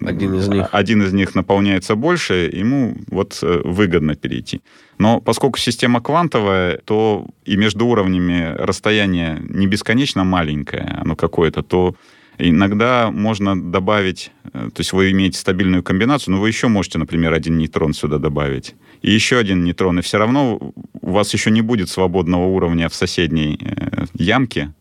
[0.06, 0.68] Один из них.
[0.72, 4.60] один из них наполняется больше, ему вот э, выгодно перейти.
[4.98, 11.94] Но поскольку система квантовая, то и между уровнями расстояние не бесконечно маленькое, оно какое-то, то
[12.38, 17.32] иногда можно добавить, э, то есть вы имеете стабильную комбинацию, но вы еще можете, например,
[17.32, 18.74] один нейтрон сюда добавить.
[19.02, 22.94] И еще один нейтрон, и все равно у вас еще не будет свободного уровня в
[22.94, 24.72] соседней э, ямке.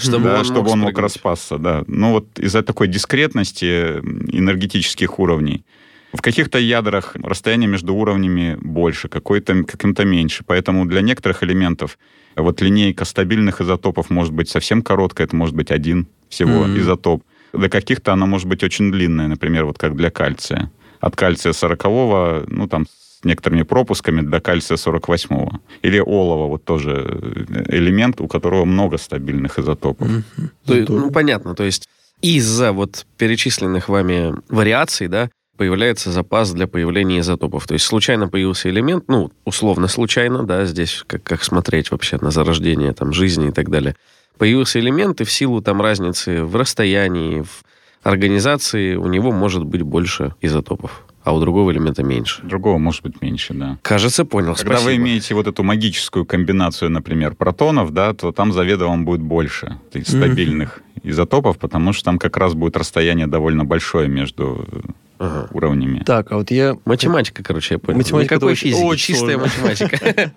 [0.00, 1.84] Чтобы да, он чтобы мог он мог распасться, да.
[1.86, 4.00] Но вот из-за такой дискретности
[4.32, 5.64] энергетических уровней
[6.12, 10.44] в каких-то ядрах расстояние между уровнями больше, какой-то каким-то меньше.
[10.46, 11.98] Поэтому для некоторых элементов
[12.36, 16.78] вот линейка стабильных изотопов может быть совсем короткая, это может быть один всего Мгм.
[16.78, 17.22] изотоп.
[17.52, 20.70] Для каких-то она может быть очень длинная, например, вот как для кальция.
[21.00, 25.48] От кальция 40 ну там с некоторыми пропусками до кальция 48
[25.82, 30.08] Или олова, вот тоже э, элемент, у которого много стабильных изотопов.
[30.08, 30.50] Мгм.
[30.66, 31.88] То ну, понятно, то есть
[32.22, 37.66] из-за вот перечисленных вами вариаций, да, появляется запас для появления изотопов.
[37.66, 42.30] То есть случайно появился элемент, ну, условно случайно, да, здесь как, как смотреть вообще на
[42.30, 43.94] зарождение там жизни и так далее.
[44.38, 47.62] Появился элемент, и в силу там разницы в расстоянии, в
[48.02, 52.42] организации у него может быть больше изотопов, а у другого элемента меньше.
[52.42, 53.78] Другого может быть меньше, да.
[53.82, 54.54] Кажется, понял.
[54.54, 54.96] Когда вы спасибо.
[55.02, 61.58] имеете вот эту магическую комбинацию, например, протонов, да, то там заведомо будет больше стабильных изотопов,
[61.58, 64.80] потому что там как раз будет расстояние довольно большое между э,
[65.18, 65.48] Ага.
[65.52, 66.02] уровнями.
[66.04, 66.76] Так, а вот я...
[66.86, 67.98] Математика, короче, я понял.
[67.98, 69.62] Математика Никакой очень- физики, очень чистая сложно.
[69.62, 70.32] математика.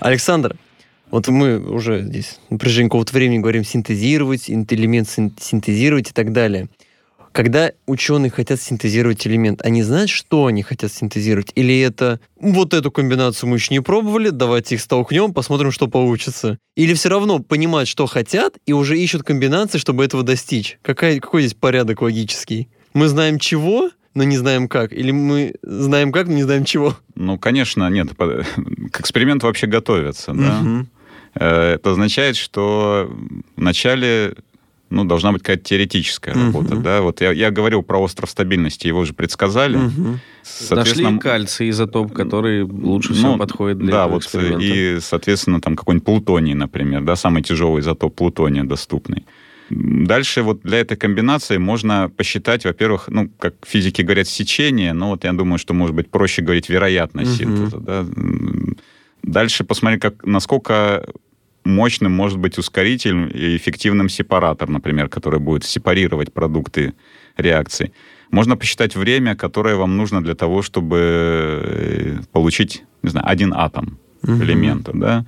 [0.00, 0.56] Александр,
[1.12, 6.12] вот мы уже здесь на протяжении какого-то времени говорим синтезировать, ин- элемент син- синтезировать и
[6.12, 6.68] так далее.
[7.30, 11.50] Когда ученые хотят синтезировать элемент, они знают, что они хотят синтезировать?
[11.54, 16.58] Или это вот эту комбинацию мы еще не пробовали, давайте их столкнем, посмотрим, что получится?
[16.76, 20.78] Или все равно понимают, что хотят, и уже ищут комбинации, чтобы этого достичь?
[20.82, 22.68] Какая, какой здесь порядок логический?
[22.92, 24.92] Мы знаем чего, но не знаем как?
[24.92, 26.98] Или мы знаем как, но не знаем чего?
[27.14, 28.08] Ну, конечно, нет.
[28.18, 30.60] К эксперименту вообще готовятся, да.
[30.60, 30.88] Мгм.
[31.34, 33.10] Э, Это означает, что
[33.56, 34.34] вначале
[34.92, 36.44] ну, должна быть какая-то теоретическая Мгм.
[36.44, 37.00] работа, да.
[37.00, 39.78] Вот я, я говорил про остров стабильности, его же предсказали.
[39.78, 40.20] Мгм.
[40.70, 44.64] Нашли кальций изотоп, который лучше всего ну, подходит для да, этого вот эксперимента.
[44.64, 49.24] и, соответственно, там какой-нибудь плутоний, например, да, самый тяжелый изотоп плутония доступный.
[49.70, 55.24] Дальше вот для этой комбинации можно посчитать, во-первых, ну, как физики говорят, сечение, но вот
[55.24, 57.56] я думаю, что, может быть, проще говорить вероятность Мгм.
[57.56, 58.04] синтеза, да.
[59.22, 61.06] Дальше посмотреть, как, насколько
[61.64, 66.94] мощным может быть ускоритель и эффективным сепаратор, например, который будет сепарировать продукты
[67.36, 67.92] реакции.
[68.30, 73.98] Можно посчитать время, которое вам нужно для того, чтобы э, получить, не знаю, один атом
[74.22, 74.42] Мгм.
[74.42, 75.26] элемента, да?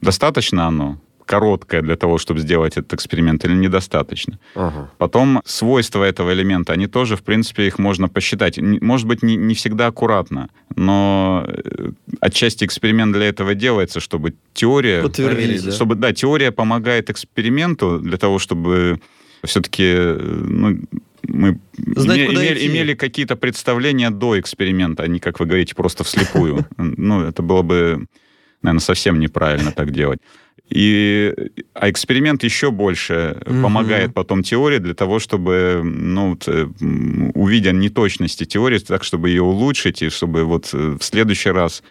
[0.00, 4.38] Достаточно оно короткое для того, чтобы сделать этот эксперимент, или недостаточно?
[4.54, 4.90] Ага.
[4.98, 8.58] Потом свойства этого элемента, они тоже, в принципе, их можно посчитать.
[8.58, 15.02] Может быть, не, не всегда аккуратно, но э, отчасти эксперимент для этого делается, чтобы теория...
[15.02, 15.72] Подтвердить, да.
[15.72, 19.00] Чтобы, да, теория помогает эксперименту для того, чтобы
[19.44, 20.80] все-таки ну,
[21.28, 21.58] мы
[21.96, 22.66] Знать, име- имели, идти.
[22.66, 26.66] имели какие-то представления до эксперимента, а не, как вы говорите, просто вслепую.
[26.78, 28.06] Ну, это было бы,
[28.62, 30.18] наверное, совсем неправильно так делать.
[30.68, 31.32] И,
[31.74, 33.62] а эксперимент еще больше Мгм.
[33.62, 36.66] помогает потом теории для того, чтобы, ну, вот, э,
[37.34, 41.82] увидя неточности теории, так, чтобы ее улучшить, и чтобы вот э, в следующий раз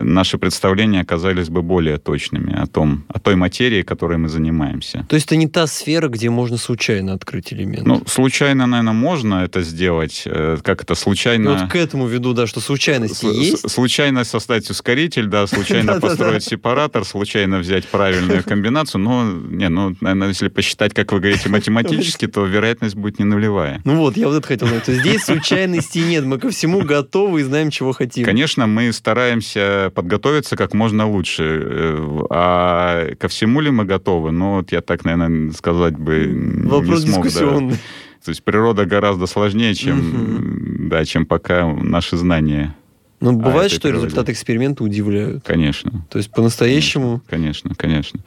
[0.00, 5.06] наши представления оказались бы более точными о том, о той материи, которой мы занимаемся.
[5.08, 7.86] То есть это не та сфера, где можно случайно открыть элемент?
[7.86, 10.22] Ну, случайно, наверное, можно это сделать.
[10.26, 11.50] Э, как это, случайно...
[11.50, 13.70] И вот к этому веду, да, что случайности С- есть.
[13.70, 19.00] Случайно создать ускоритель, да, случайно построить сепаратор, случайно взять правильную комбинацию.
[19.00, 23.80] Но, не, ну, наверное, если посчитать, как вы говорите, математически, то вероятность будет не нулевая.
[23.84, 24.84] Ну вот, я вот это хотел сказать.
[24.84, 26.24] То есть здесь случайности нет.
[26.24, 28.24] Мы ко всему готовы и знаем, чего хотим.
[28.24, 31.42] Конечно, мы стараемся подготовиться как можно лучше.
[31.64, 34.30] Э, А ко всему ли мы готовы?
[34.32, 37.16] Ну, вот я так, наверное, сказать бы не Вопрос смог.
[37.16, 37.22] да.
[37.28, 37.76] дискуссионный.
[38.24, 42.74] То есть природа гораздо сложнее, чем, да, чем пока наши знания.
[43.20, 44.06] Но бывает, что природе.
[44.06, 45.44] результаты эксперимента удивляют.
[45.44, 46.06] Конечно.
[46.10, 47.22] То есть по-настоящему...
[47.28, 48.20] Конечно, конечно.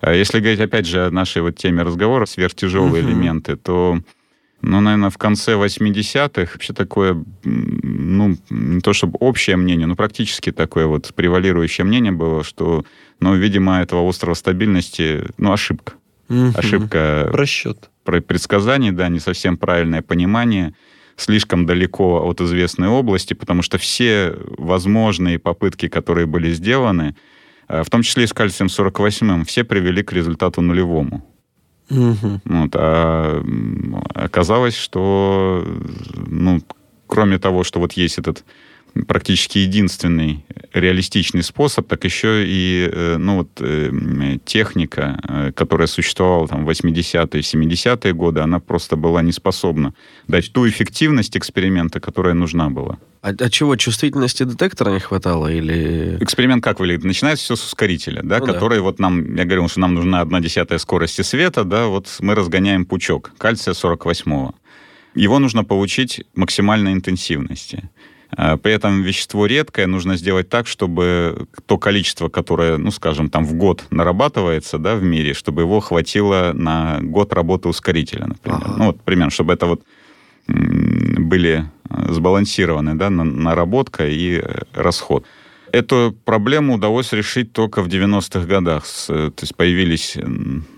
[0.00, 3.12] А Если говорить, опять же, о нашей вот теме разговора, сверхтяжелые Мгм.
[3.12, 3.98] элементы, то,
[4.62, 10.50] ну, наверное, в конце 80-х вообще такое, ну, не то чтобы общее мнение, но практически
[10.50, 12.84] такое вот превалирующее мнение было, что,
[13.20, 15.94] ну, видимо, этого острова стабильности, ну, ошибка.
[16.56, 17.90] Ошибка Просчет.
[18.04, 20.74] про предсказаний, да, не совсем правильное понимание,
[21.16, 27.14] слишком далеко от известной области, потому что все возможные попытки, которые были сделаны,
[27.68, 31.24] э, в том числе и с кальцием-48, все привели к результату нулевому.
[31.88, 32.40] Мгм.
[32.44, 33.42] Вот, а
[34.14, 35.64] оказалось, что,
[36.26, 36.60] ну,
[37.06, 38.44] кроме того, что вот есть этот
[39.04, 46.46] практически единственный реалистичный способ, так еще и э, ну, вот, э, техника, э, которая существовала
[46.48, 49.94] там, в 80-е, 70-е годы, она просто была не способна
[50.28, 52.98] дать ту эффективность эксперимента, которая нужна была.
[53.22, 56.18] А, а чего, чувствительности детектора не хватало или...
[56.20, 57.04] Эксперимент как выглядит?
[57.04, 58.52] Начинается все с ускорителя, да, Ну да.
[58.52, 62.34] который вот нам, я говорил, что нам нужна одна десятая скорости света, да, вот мы
[62.34, 64.50] разгоняем пучок кальция 48
[65.14, 67.88] Его нужно получить максимальной интенсивности.
[68.36, 73.44] А, При этом вещество редкое, нужно сделать так, чтобы то количество, которое, ну, скажем, там
[73.44, 78.60] в год нарабатывается, да, в мире, чтобы его хватило на год работы ускорителя, например.
[78.62, 78.74] Ага.
[78.78, 79.82] Ну, вот примерно, чтобы это вот
[80.48, 85.24] были э, сбалансированы, да, на- наработка и э, расход.
[85.72, 88.84] Эту проблему удалось решить только в 90-х годах.
[89.08, 90.16] Э, То есть появились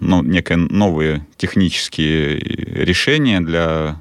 [0.01, 4.01] ну, некие новые технические решения для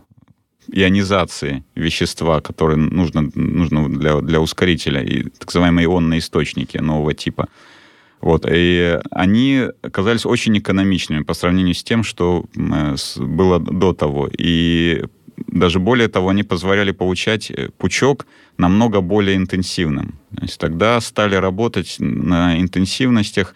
[0.72, 7.48] ионизации вещества, которое нужно, нужно для, для ускорителя, и так называемые ионные источники нового типа.
[8.20, 14.30] Вот, и они оказались очень экономичными по сравнению с тем, что э, было до того.
[14.36, 15.04] И
[15.46, 18.26] даже более того, они позволяли получать э, пучок
[18.58, 20.16] намного более интенсивным.
[20.36, 23.54] То есть тогда стали работать на интенсивностях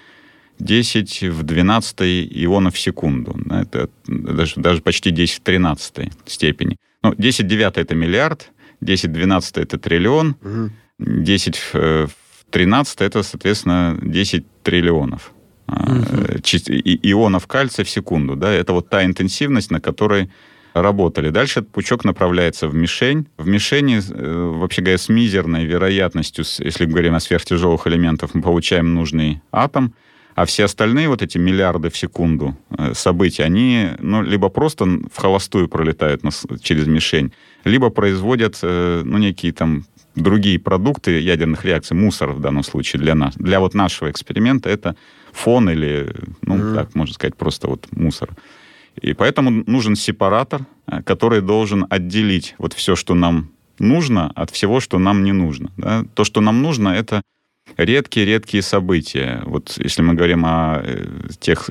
[0.60, 2.02] 10 в 12
[2.44, 3.36] ионов в секунду.
[3.50, 6.78] Это даже, даже почти 10 в 13 степени.
[7.04, 10.72] Ну, 10 девятый это миллиард, 10 12 это триллион, Мгм.
[11.00, 15.32] 10 в э, в 13 это, соответственно, 10 триллионов
[16.42, 18.36] чис- и- ионов кальция в секунду.
[18.36, 18.52] Да?
[18.52, 20.30] Это вот та интенсивность, на которой
[20.74, 21.30] работали.
[21.30, 23.26] Дальше этот пучок направляется в мишень.
[23.38, 28.94] В мишени, э, вообще говоря, с мизерной вероятностью, если говорим о сверхтяжелых элементах, мы получаем
[28.94, 29.94] нужный атом,
[30.36, 35.18] а все остальные вот эти миллиарды в секунду э, событий, они ну, либо просто в
[35.18, 37.32] холостую пролетают нас- через мишень,
[37.66, 43.16] либо производят э, ну, некие там другие продукты ядерных реакций, мусор в данном случае для
[43.16, 43.36] нас.
[43.36, 44.96] Для вот нашего эксперимента это
[45.32, 46.76] фон или, ну, Мгм.
[46.76, 48.30] так можно сказать, просто вот мусор.
[49.02, 54.80] И поэтому нужен сепаратор, э, который должен отделить вот все, что нам нужно, от всего,
[54.80, 55.72] что нам не нужно.
[55.78, 56.04] да.
[56.14, 57.22] То, что нам нужно, это
[57.78, 59.42] редкие-редкие события.
[59.46, 61.06] Вот если мы говорим о э,
[61.40, 61.70] тех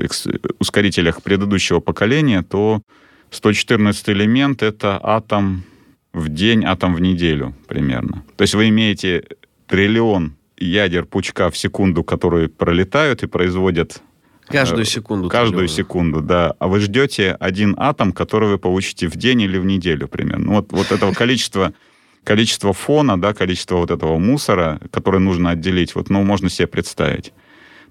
[0.58, 2.82] ускорителях предыдущего поколения, то
[3.30, 5.64] 114 элемент— это атом
[6.12, 8.24] в день, атом в неделю примерно.
[8.36, 9.24] То есть вы имеете
[9.66, 14.02] триллион ядер пучка в секунду, которые пролетают и производят
[14.50, 15.28] Каждую Э, секунду.
[15.28, 15.76] Каждую триллиона.
[15.76, 16.54] секунду, да.
[16.58, 20.54] А вы ждете один атом, который вы получите в день или в неделю примерно.
[20.54, 21.72] Вот, вот этого количества,
[22.24, 27.32] количество фона, да, количество вот этого мусора, которое нужно отделить, вот, ну, можно себе представить.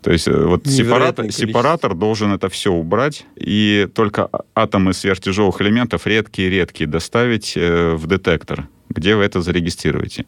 [0.01, 5.61] То есть э, вот сепаратор, сепаратор должен это все убрать, и только а- атомы сверхтяжелых
[5.61, 10.25] элементов редкие-редкие доставить э, в детектор, где вы это зарегистрируете.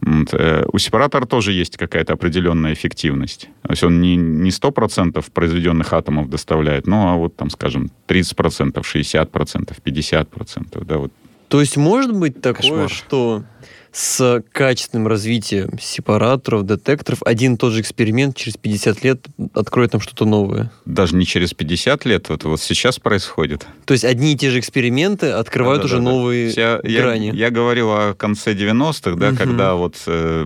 [0.00, 3.48] Вот, э, У сепаратора тоже есть какая-то определенная эффективность.
[3.62, 8.82] То есть он не, не 100% произведенных атомов доставляет, ну, а вот там, скажем, 30%,
[8.82, 10.84] 60%, 50%.
[10.84, 11.12] Да, вот
[11.52, 12.88] То есть может быть такое, Кошмар.
[12.88, 13.44] что
[13.92, 20.00] с качественным развитием сепараторов, детекторов, один и тот же эксперимент через 50 лет откроет нам
[20.00, 20.72] что-то новое?
[20.86, 23.66] Даже не через 50 лет, вот, вот сейчас происходит.
[23.84, 26.10] То есть одни и те же эксперименты открывают уже Да-да-да.
[26.16, 27.32] новые Я, я- грани.
[27.34, 29.36] я говорил о конце 90-х, да, Мгм.
[29.36, 30.44] когда вот э,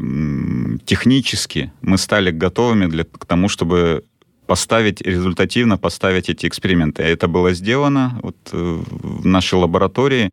[0.85, 4.03] технически мы стали готовыми для, к тому, чтобы
[4.47, 7.05] поставить, результативно поставить эти эксперименты.
[7.05, 10.31] Это было сделано вот, э, в нашей лаборатории,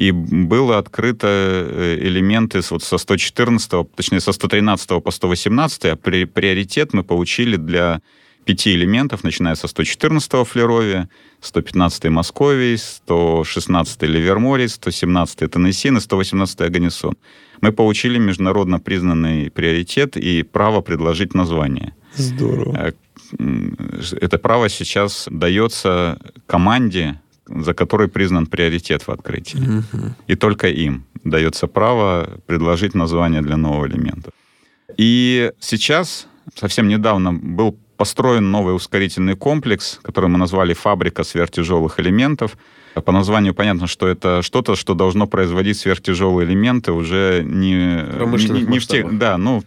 [0.00, 6.24] и было открыто э, элементы вот со 114, точнее, со 113 по 118, а при,
[6.24, 8.00] приоритет мы получили для
[8.46, 11.10] пяти элементов, начиная со 114 флеровия,
[11.42, 17.18] 115 Московий, 116 Ливерморий, 117 Теннессин и 118 Аганисон.
[17.60, 21.92] Мы получили международно признанный приоритет и право предложить название.
[22.14, 22.74] Здорово.
[22.74, 22.92] Э,
[23.38, 23.76] м,
[24.18, 27.20] Это право сейчас дается команде,
[27.50, 29.58] за которой признан приоритет в открытии.
[29.58, 30.14] Мгм.
[30.26, 34.30] И только им дается право предложить название для нового элемента.
[34.96, 42.56] И сейчас, совсем недавно, был построен новый ускорительный комплекс, который мы назвали «Фабрика сверхтяжелых элементов».
[42.94, 48.02] По названию понятно, что это что-то, что должно производить сверхтяжелые элементы уже не...
[48.52, 49.18] Не, не в тех-.
[49.18, 49.62] Да, ну,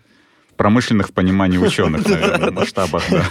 [0.57, 3.25] промышленных в понимании ученых, наверное, масштабах, да.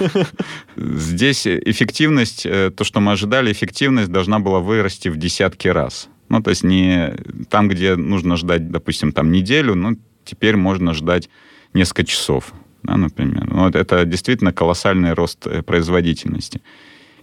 [0.76, 6.08] Здесь эффективность, э, то, что мы ожидали, эффективность должна была вырасти в десятки раз.
[6.28, 7.14] Ну, то есть не
[7.50, 11.28] там, где нужно ждать, допустим, там неделю, ну, теперь можно ждать
[11.74, 12.52] несколько часов,
[12.82, 13.48] да, например.
[13.50, 16.62] Вот это действительно колоссальный рост э, производительности.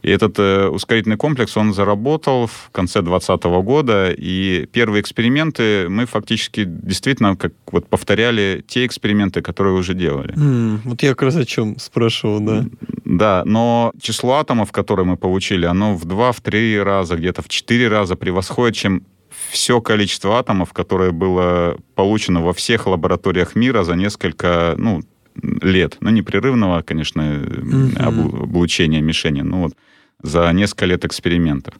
[0.02, 6.06] И этот э, ускорительный комплекс, он заработал в конце 2020 года, и первые эксперименты мы
[6.06, 10.34] фактически действительно как вот повторяли те эксперименты, которые уже делали.
[10.38, 12.66] М, Вот я как раз о чем спрашивал, да.
[13.04, 17.50] Да, но число атомов, которые мы получили, оно в два, в три раза, где-то в
[17.50, 19.04] четыре раза превосходит, чем
[19.50, 25.02] все количество атомов, которое было получено во всех лабораториях мира за несколько, ну,
[25.62, 25.98] лет.
[26.02, 27.22] Ну, непрерывного, конечно,
[27.96, 29.74] облу- облучения мишени, ну вот
[30.22, 31.74] за несколько лет экспериментов.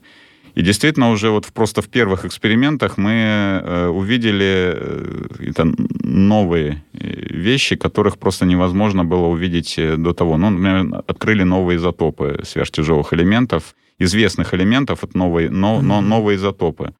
[0.56, 5.72] И действительно уже вот в- просто в первых экспериментах мы э, увидели э, это
[6.02, 6.98] новые э,
[7.30, 10.36] вещи, которых просто невозможно было увидеть до того.
[10.36, 16.94] Ну, например, открыли новые изотопы сверхтяжелых элементов, известных элементов, это новые, но, но новые изотопы.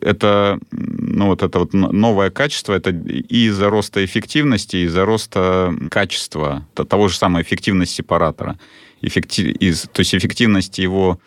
[0.00, 5.74] Это, ну, вот это вот новое качество, это и из-за роста эффективности, и из-за роста
[5.90, 8.58] качества, того же самого эффективности сепаратора.
[9.02, 11.18] Эффекти- из, то есть эффективности его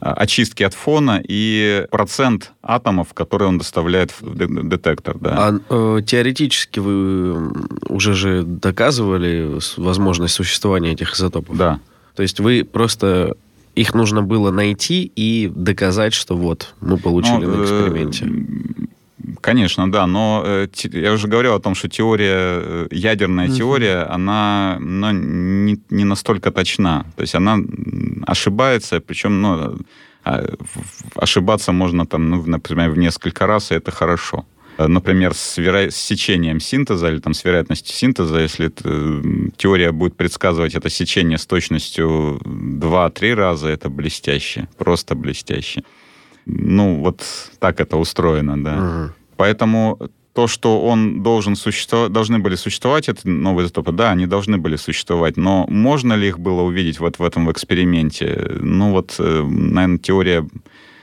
[0.00, 5.18] а, очистки от фона и процент атомов, которые он доставляет в де- детектор.
[5.18, 5.30] Да.
[5.36, 5.60] А
[5.98, 7.52] э, теоретически вы
[7.88, 11.56] уже же доказывали возможность существования этих изотопов?
[11.56, 11.80] Да.
[12.14, 13.36] То есть вы просто...
[13.74, 18.88] Их нужно было найти и доказать, что вот, мы получили Ну, на э, эксперименте.
[19.40, 23.56] Конечно, да, но э, я уже говорил о том, что теория, э, ядерная Мгм.
[23.56, 27.06] теория, она ну, не, не настолько точна.
[27.16, 27.58] То есть она
[28.26, 29.78] ошибается, причем ну,
[30.24, 30.44] а,
[31.16, 34.44] ошибаться можно там, ну, например, в несколько раз, и это хорошо.
[34.78, 39.22] Э, Например, с, веро- с сечением синтеза или там, с вероятностью синтеза, если это,
[39.56, 45.82] теория будет предсказывать это сечение с точностью 2-3 раза, это блестяще, просто блестяще.
[46.46, 47.22] Ну, вот
[47.58, 48.76] так это устроено, да.
[48.76, 49.12] Мгм.
[49.36, 49.98] Поэтому
[50.34, 54.76] то, что он должен существовать, должны были существовать, это новые изотопы, да, они должны были
[54.76, 58.58] существовать, но можно ли их было увидеть вот в этом эксперименте?
[58.60, 60.46] Ну вот, наверное, теория,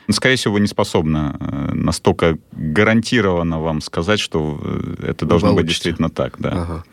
[0.08, 5.60] ну, скорее всего, не способна э, настолько гарантированно вам сказать, что э, это должно быть
[5.60, 5.74] Получится.
[5.74, 6.50] действительно так, да.
[6.50, 6.84] Ага.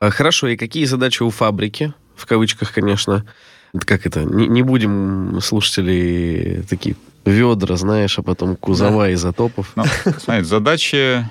[0.00, 1.92] А, Хорошо, и какие задачи у фабрики?
[2.14, 3.26] В кавычках, конечно.
[3.78, 4.24] Как это?
[4.24, 6.96] Не, не будем слушатели такие
[7.26, 9.72] ведра, знаешь, а потом кузова изотопов.
[9.76, 9.84] Ну,
[10.18, 11.28] смотрите, задачи...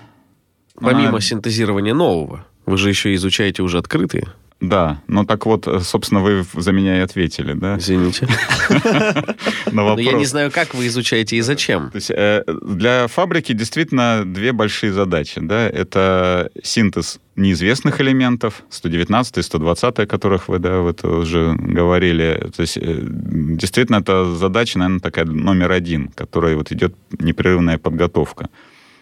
[0.80, 4.28] Помимо синтезирования нового, вы же еще изучаете уже открытые.
[4.62, 8.28] Да, ну так вот, э, собственно, вы за меня и ответили, да, Извините.
[8.70, 10.06] на Но вопрос.
[10.06, 11.92] я не знаю, как вы изучаете и зачем.
[11.92, 15.42] То есть э, для фабрики действительно две большие задачи.
[15.42, 15.68] Да?
[15.68, 22.50] Это синтез неизвестных элементов, 119 и 120, о которых вы, да, вот уже говорили.
[22.56, 28.50] То есть э, действительно это задача, наверное, такая номер один, которой вот идет непрерывная подготовка.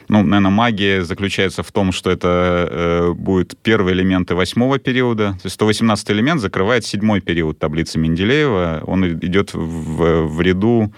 [0.09, 5.33] Ну, наверное, магия заключается в том, что это э, будут первые элементы восьмого периода.
[5.33, 8.83] То есть 118 элемент закрывает седьмой период таблицы Менделеева.
[8.85, 10.93] Он идет в, в ряду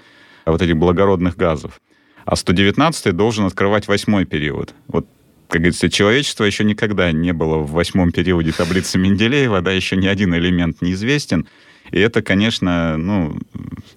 [0.45, 1.79] вот этих благородных газов.
[2.25, 4.73] А 119 должен открывать восьмой период.
[4.87, 5.07] Вот,
[5.47, 10.07] как говорится, человечество еще никогда не было в восьмом периоде таблицы Менделеева, да, еще ни
[10.07, 11.47] один элемент неизвестен.
[11.91, 13.37] И это, конечно, ну,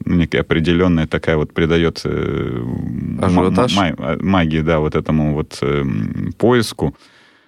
[0.05, 2.62] некая определенная такая вот придает э,
[4.20, 5.84] магии, да, вот этому вот э,
[6.36, 6.95] поиску.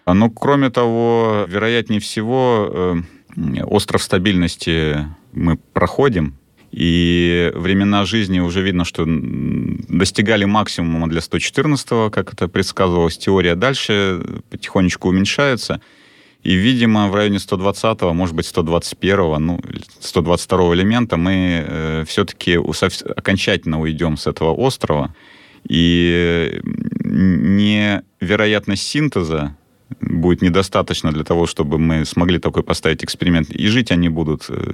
[0.06, 2.96] Но, ну, кроме того, вероятнее всего,
[3.36, 6.34] э, остров стабильности мы проходим,
[6.72, 13.56] и времена жизни уже видно, что достигали максимума для 114-го, как это предсказывалось теория.
[13.56, 14.20] Дальше
[14.50, 15.80] потихонечку уменьшается.
[16.42, 19.60] И, видимо, в районе 120-го, может быть, 121-го, ну,
[20.00, 22.56] 122-го элемента мы э, все-таки
[23.16, 25.14] окончательно уйдем с этого острова.
[25.68, 26.60] И
[27.04, 29.54] невероятность синтеза
[30.00, 33.50] будет недостаточно для того, чтобы мы смогли такой поставить эксперимент.
[33.50, 34.72] И жить они будут э,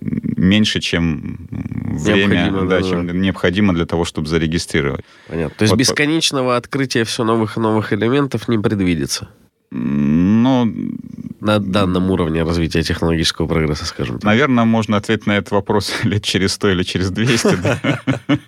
[0.00, 3.12] меньше, чем время, необходимо, да, да, чем да.
[3.12, 5.04] необходимо для того, чтобы зарегистрировать.
[5.28, 5.56] Понятно.
[5.56, 6.56] То есть вот бесконечного по...
[6.56, 9.28] открытия все новых и новых элементов не предвидится?
[9.70, 10.72] Ну...
[11.40, 14.24] На данном уровне развития технологического прогресса, скажем так.
[14.24, 17.48] Наверное, можно ответить на этот вопрос лет через 100 или через 200.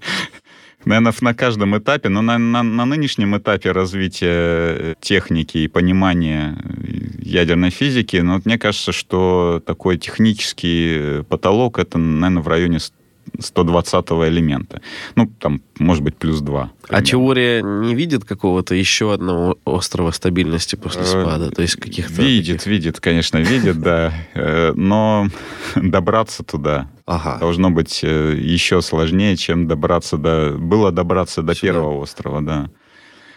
[0.85, 6.59] Наверное, на каждом этапе, но на, на, на нынешнем этапе развития э, техники и понимания
[7.21, 12.79] ядерной физики, ну, вот мне кажется, что такой технический э, потолок, это, наверное, в районе
[13.39, 14.81] 120 элемента.
[15.15, 16.71] Ну, там, может быть, плюс 2.
[16.89, 21.51] А теория не видит какого-то еще одного острова стабильности после э, спада?
[21.51, 22.23] То есть каких-то...
[22.23, 22.67] Видит, таких...
[22.67, 24.13] видит, конечно, видит, да.
[24.75, 25.29] Но
[25.77, 27.39] добраться туда ага.
[27.39, 30.53] должно быть э, еще сложнее, чем добраться до...
[30.59, 31.67] Было добраться до Сюда.
[31.67, 32.71] первого острова, да.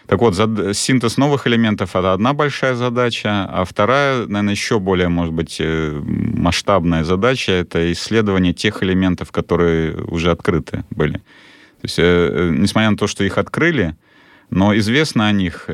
[0.06, 0.34] Так вот,
[0.76, 6.00] синтез новых элементов— это одна большая задача, а вторая, наверное, еще более, может быть, э,
[6.04, 11.14] масштабная задача— это исследование тех элементов, которые уже открыты были.
[11.14, 13.96] То есть, э, несмотря на то, что их открыли,
[14.50, 15.68] но известно о них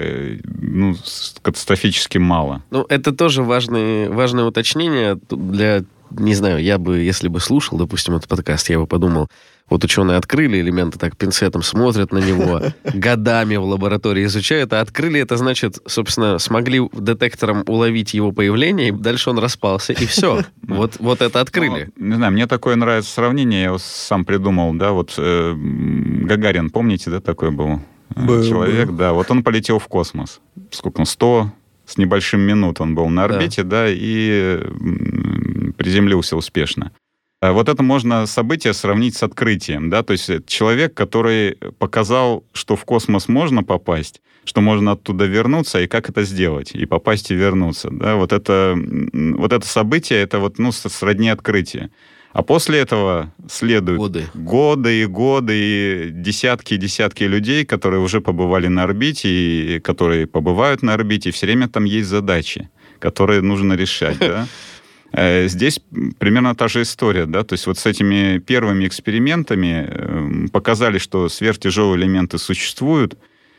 [0.44, 0.96] ну,
[1.42, 2.62] катастрофически мало.
[2.70, 5.84] Ну, это тоже важное, важное уточнение для
[6.18, 9.28] не знаю, я бы, если бы слушал, допустим, этот подкаст, я бы подумал,
[9.68, 12.60] вот ученые открыли элементы, так пинцетом смотрят на него,
[12.94, 18.92] годами в лаборатории изучают, а открыли это значит, собственно, смогли детектором уловить его появление, и
[18.92, 20.42] дальше он распался, и все.
[20.62, 21.90] Вот, вот это открыли.
[21.96, 26.70] Ну, не знаю, мне такое нравится сравнение, я его сам придумал, да, вот э, Гагарин,
[26.70, 27.80] помните, да, такой был?
[28.14, 28.96] Э, был человек, был.
[28.96, 30.40] да, вот он полетел в космос.
[30.70, 31.52] Сколько он, 100
[31.84, 34.60] с небольшим минут он был на орбите, да, да и
[35.76, 36.92] приземлился успешно.
[37.42, 42.76] А вот это можно событие сравнить с открытием, да, то есть человек, который показал, что
[42.76, 47.34] в космос можно попасть, что можно оттуда вернуться, и как это сделать, и попасть и
[47.34, 48.78] вернуться, да, вот это,
[49.12, 51.90] вот это событие, это вот, ну, сродни открытия.
[52.32, 54.24] А после этого следуют годы.
[54.34, 60.28] годы и годы, и десятки и десятки людей, которые уже побывали на орбите, и которые
[60.28, 62.70] побывают на орбите, и все время там есть задачи,
[63.00, 64.46] которые нужно решать, да.
[65.12, 65.80] Э, здесь
[66.18, 71.28] примерно та же история, да, то есть вот с этими первыми экспериментами эм, показали, что
[71.28, 73.18] сверхтяжелые элементы существуют,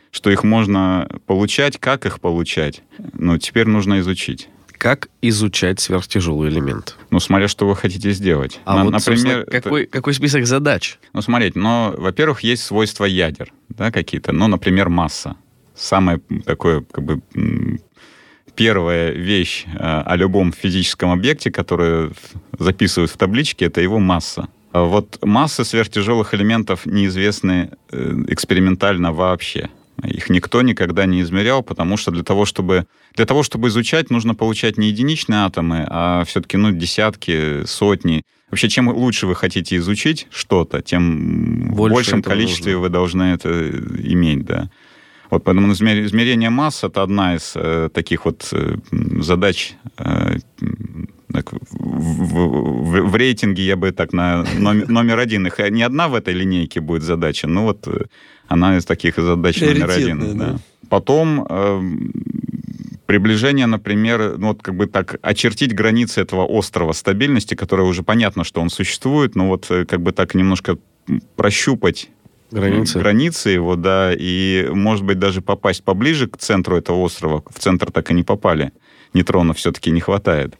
[0.09, 2.81] что их можно получать, как их получать,
[3.13, 4.49] но теперь нужно изучить.
[4.71, 6.97] Как изучать сверхтяжелый элемент?
[7.09, 8.59] Ну, смотря, что вы хотите сделать.
[8.65, 9.91] А На, вот, например, какой, это...
[9.91, 10.99] какой список задач?
[11.13, 14.33] Ну, смотрите, но, во-первых, есть свойства ядер, да, какие-то.
[14.33, 15.37] Ну, например, масса.
[15.75, 17.21] Самое такое, как бы,
[18.55, 22.13] первая вещь э, о любом физическом объекте, которую
[22.57, 24.47] записывают в табличке, это его масса.
[24.73, 29.69] Вот массы сверхтяжелых элементов неизвестны э, экспериментально вообще.
[30.03, 34.33] Их никто никогда не измерял, потому что для того, чтобы, для того, чтобы изучать, нужно
[34.33, 38.23] получать не единичные атомы, а все-таки ну, десятки, сотни.
[38.49, 42.81] Вообще, чем лучше вы хотите изучить что-то, тем в большем количестве нужно.
[42.81, 44.69] вы должны это иметь, да.
[45.33, 48.75] Вот поэтому измерение масс это одна из э, таких вот э,
[49.19, 50.37] задач э,
[51.33, 55.47] так, в, в, в рейтинге я бы так на номер, номер один.
[55.47, 58.05] Их не одна в этой линейке будет задача, но вот э,
[58.47, 60.37] она из таких задач номер один.
[60.37, 60.45] Да.
[60.45, 60.59] Да.
[60.89, 61.81] Потом э,
[63.07, 68.43] приближение, например, ну вот как бы так очертить границы этого острова стабильности, которое уже понятно,
[68.43, 70.77] что он существует, но вот э, как бы так немножко
[71.35, 72.11] прощупать
[72.53, 72.99] границы.
[72.99, 77.43] границы его, да, и, может быть, даже попасть поближе к центру этого острова.
[77.49, 78.71] В центр так и не попали.
[79.13, 80.55] Нейтронов все-таки не хватает.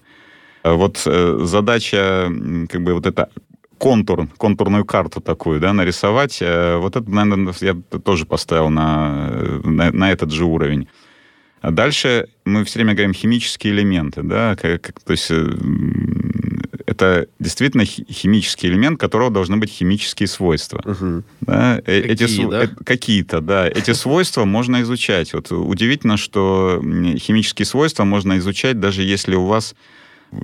[0.64, 2.32] А вот э, задача,
[2.70, 3.30] как бы вот это
[3.78, 9.92] контур, контурную карту такую, да, нарисовать, э, вот это, наверное, я тоже поставил на, на,
[9.92, 10.88] на этот же уровень.
[11.62, 15.36] А дальше мы все время говорим химические элементы, да, как, то есть э,
[16.86, 20.82] это действительно химический элемент, которого должны быть химические свойства.
[20.86, 21.24] Угу.
[21.42, 21.82] Да?
[21.86, 22.64] Э, Какие, эти, да?
[22.64, 23.68] Э, какие-то, да.
[23.68, 25.34] Эти свойства можно изучать.
[25.34, 26.82] Вот удивительно, что
[27.18, 29.76] химические свойства можно изучать, даже если у вас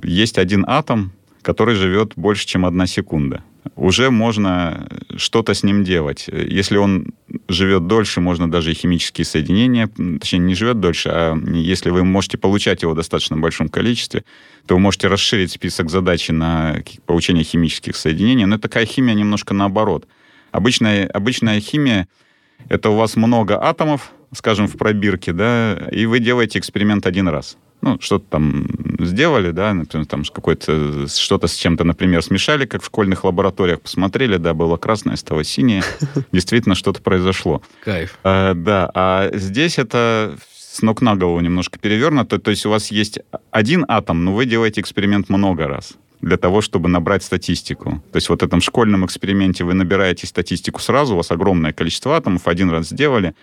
[0.02, 1.12] есть один атом,
[1.42, 3.42] который живет больше, чем одна секунда.
[3.76, 6.28] Уже можно что-то с ним делать.
[6.28, 7.12] Если он
[7.48, 9.88] живет дольше, можно даже и химические соединения,
[10.20, 14.24] точнее, не живет дольше, а если вы можете получать его в достаточно большом количестве,
[14.66, 18.46] то вы можете расширить список задач на получение химических соединений.
[18.46, 20.06] Но такая химия немножко наоборот.
[20.52, 22.08] Обычная, обычная химия—
[22.68, 27.56] это у вас много атомов, скажем, в пробирке, да, и вы делаете эксперимент один раз
[27.82, 28.66] ну, что-то там
[28.98, 34.36] сделали, да, например, там какое-то, что-то с чем-то, например, смешали, как в школьных лабораториях, посмотрели,
[34.36, 35.82] да, было красное, стало синее,
[36.32, 37.62] действительно что-то произошло.
[37.84, 38.18] Кайф.
[38.24, 42.90] А, да, а здесь это с ног на голову немножко перевернуто, то есть у вас
[42.90, 43.20] есть
[43.50, 48.02] один атом, но вы делаете эксперимент много раз для того, чтобы набрать статистику.
[48.12, 52.14] То есть вот в этом школьном эксперименте вы набираете статистику сразу, у вас огромное количество
[52.14, 53.34] атомов, один раз сделали,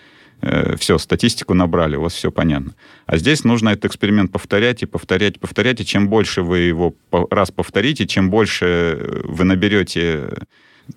[0.77, 2.73] все, статистику набрали, у вас все понятно.
[3.05, 7.51] А здесь нужно этот эксперимент повторять и повторять, повторять, и чем больше вы его раз
[7.51, 10.29] повторите, чем больше э, вы наберете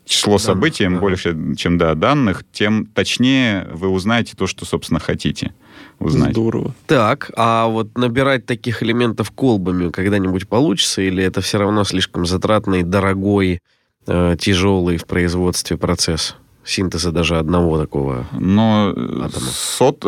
[0.04, 1.00] число данных, событий, чем ага.
[1.00, 5.54] больше, чем да, данных, тем точнее вы узнаете то, что, собственно, хотите
[5.98, 6.32] узнать.
[6.32, 6.74] Здорово.
[6.86, 12.82] Так, а вот набирать таких элементов колбами когда-нибудь получится, или это все равно слишком затратный,
[12.82, 13.60] дорогой,
[14.06, 16.36] э, тяжелый в производстве процесс?
[16.64, 19.46] Синтеза даже одного такого Но атома.
[19.52, 20.04] Сот,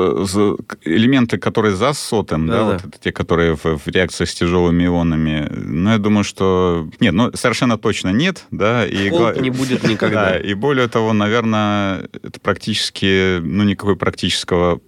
[0.84, 2.72] элементы, которые за сотом, да, да, да.
[2.72, 6.88] вот это те, которые в, в реакциях с тяжелыми ионами, ну, я думаю, что...
[7.00, 8.86] Нет, ну, совершенно точно нет, да.
[8.86, 10.30] И Холд не будет никогда.
[10.30, 14.80] Да, и более того, наверное, это практически, ну, никакой практического,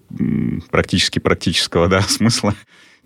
[0.71, 2.55] практически практического, да, смысла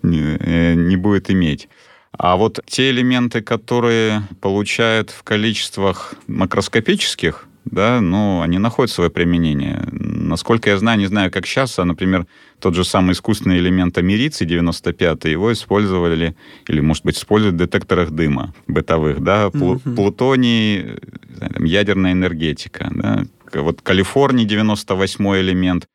[0.01, 1.69] не, э, не будет иметь.
[2.11, 9.87] А вот те элементы, которые получают в количествах макроскопических, да, ну, они находят свое применение.
[9.91, 12.25] Насколько я знаю, не знаю, как сейчас, а, например,
[12.59, 16.35] тот же самый искусственный элемент америций 95 его использовали,
[16.67, 19.95] или, может быть, используют в детекторах дыма бытовых, да, mm-hmm.
[19.95, 20.97] плутоний,
[21.39, 23.25] там, ядерная энергетика, да.
[23.53, 25.85] Вот Калифорний 98 элемент,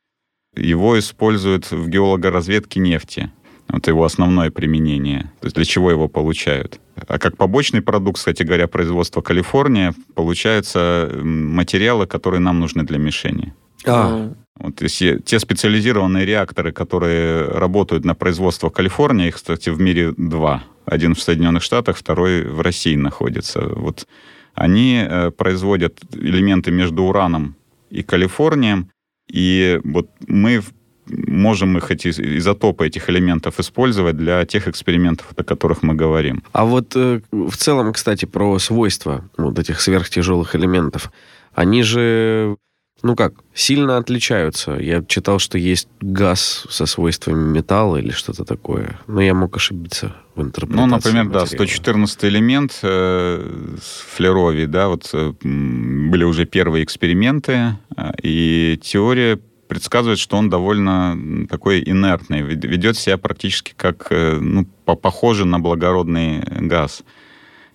[0.55, 3.31] его используют в геологоразведке нефти.
[3.67, 5.31] Это его основное применение.
[5.41, 6.79] То есть для чего его получают?
[7.07, 13.53] А как побочный продукт, кстати говоря, производства Калифорния, получаются материалы, которые нам нужны для мишени.
[13.85, 14.33] А.
[14.57, 20.63] Вот если те специализированные реакторы, которые работают на производство Калифорнии, их, кстати, в мире два.
[20.85, 23.61] Один в Соединенных Штатах, второй в России находится.
[23.61, 24.07] Вот
[24.53, 27.55] они э, производят элементы между ураном
[27.89, 28.89] и Калифорнием,
[29.27, 30.61] и вот мы
[31.07, 36.43] можем их эти изотопы этих элементов использовать для тех экспериментов, о которых мы говорим.
[36.51, 41.11] А вот э, в целом, кстати, про свойства вот этих сверхтяжелых элементов.
[41.53, 42.57] Они же,
[43.01, 44.73] ну как, сильно отличаются.
[44.73, 48.99] Я читал, что есть газ со свойствами металла или что-то такое.
[49.07, 50.81] Но я мог ошибиться в интерпретации.
[50.81, 51.45] Ну, например, материала.
[51.45, 53.77] да, 114 элемент э,
[54.15, 61.47] флеровий, да, вот э, были уже первые эксперименты, э, и теория предсказывает, что он довольно
[61.49, 67.03] такой инертный, ведет себя практически как, э, ну, похоже на благородный газ.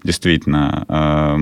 [0.02, 0.86] Действительно.
[0.88, 1.38] А,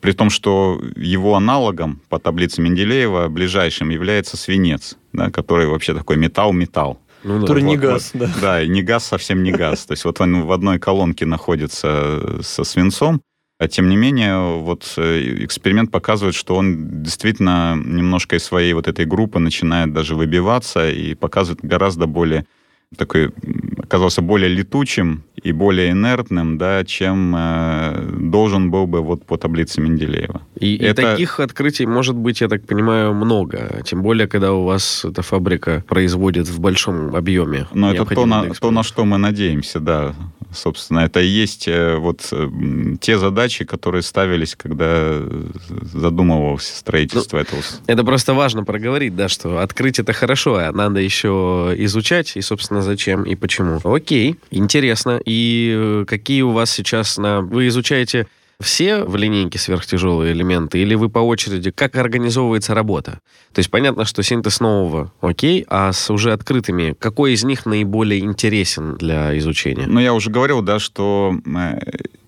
[0.00, 6.16] при том, что его аналогом по таблице Менделеева ближайшим является свинец, да, который вообще такой
[6.16, 6.98] металл-металл.
[7.24, 7.68] Ну, который да.
[7.68, 8.30] не вот, газ, вот, да.
[8.40, 9.86] Да, не газ, совсем не газ.
[9.86, 13.22] То есть вот он в одной колонке находится со свинцом,
[13.68, 19.04] тем не менее, вот э, эксперимент показывает, что он действительно немножко из своей вот этой
[19.04, 22.46] группы начинает даже выбиваться и показывает гораздо более
[22.96, 23.32] такой
[23.78, 29.80] оказался более летучим и более инертным, да, чем э, должен был бы вот по таблице
[29.80, 30.42] Менделеева.
[30.58, 31.02] И, Это...
[31.02, 33.82] и таких открытий может быть, я так понимаю, много.
[33.84, 37.66] Тем более, когда у вас эта фабрика производит в большом объеме.
[37.72, 40.14] Но это то на, то, на что мы надеемся, да.
[40.52, 42.48] Собственно, это и есть э, вот э,
[43.00, 45.18] те задачи, которые ставились, когда
[45.92, 47.62] задумывалось строительство ну, этого.
[47.86, 52.82] Это просто важно проговорить, да, что открыть это хорошо, а надо еще изучать, и, собственно,
[52.82, 53.80] зачем и почему.
[53.82, 55.21] Окей, интересно.
[55.24, 57.40] И э, какие у вас сейчас на...
[57.40, 58.26] Вы изучаете
[58.60, 63.20] все в линейке сверхтяжелые элементы, или вы по очереди, как организовывается работа?
[63.52, 68.20] То есть понятно, что синтез нового, окей, а с уже открытыми, какой из них наиболее
[68.20, 69.86] интересен для изучения?
[69.86, 71.78] Ну, я уже говорил, да, что э,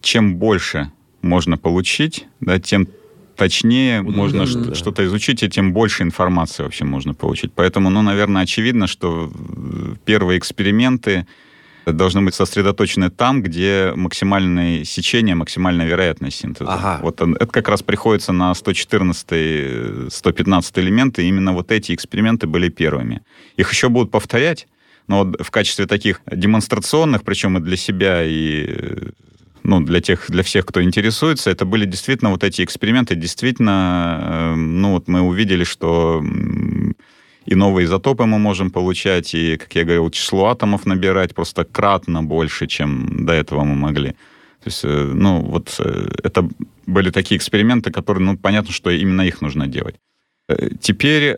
[0.00, 0.90] чем больше
[1.22, 2.88] можно получить, да, тем
[3.36, 7.52] точнее ну, можно да, что-то изучить, и тем больше информации вообще можно получить.
[7.54, 9.30] Поэтому, ну, наверное, очевидно, что
[10.04, 11.26] первые эксперименты
[11.86, 16.72] должны быть сосредоточены там, где максимальное сечение, максимальная вероятность синтеза.
[16.72, 17.00] Ага.
[17.02, 22.68] Вот он, это как раз приходится на 114-115 элементы, и именно вот эти эксперименты были
[22.68, 23.22] первыми.
[23.56, 24.66] Их еще будут повторять,
[25.06, 29.12] но вот в качестве таких демонстрационных, причем и для себя, и
[29.64, 34.54] ну, для тех, для всех, кто интересуется, это были действительно вот эти эксперименты, действительно, э,
[34.56, 36.22] ну, вот мы увидели, что
[37.46, 42.22] и новые изотопы мы можем получать, и, как я говорил, число атомов набирать просто кратно
[42.22, 44.14] больше, чем до этого мы могли.
[44.64, 46.48] То есть, э, ну, вот э, это
[46.86, 49.96] были такие эксперименты, которые, ну, понятно, что именно их нужно делать.
[50.48, 51.36] Э, теперь,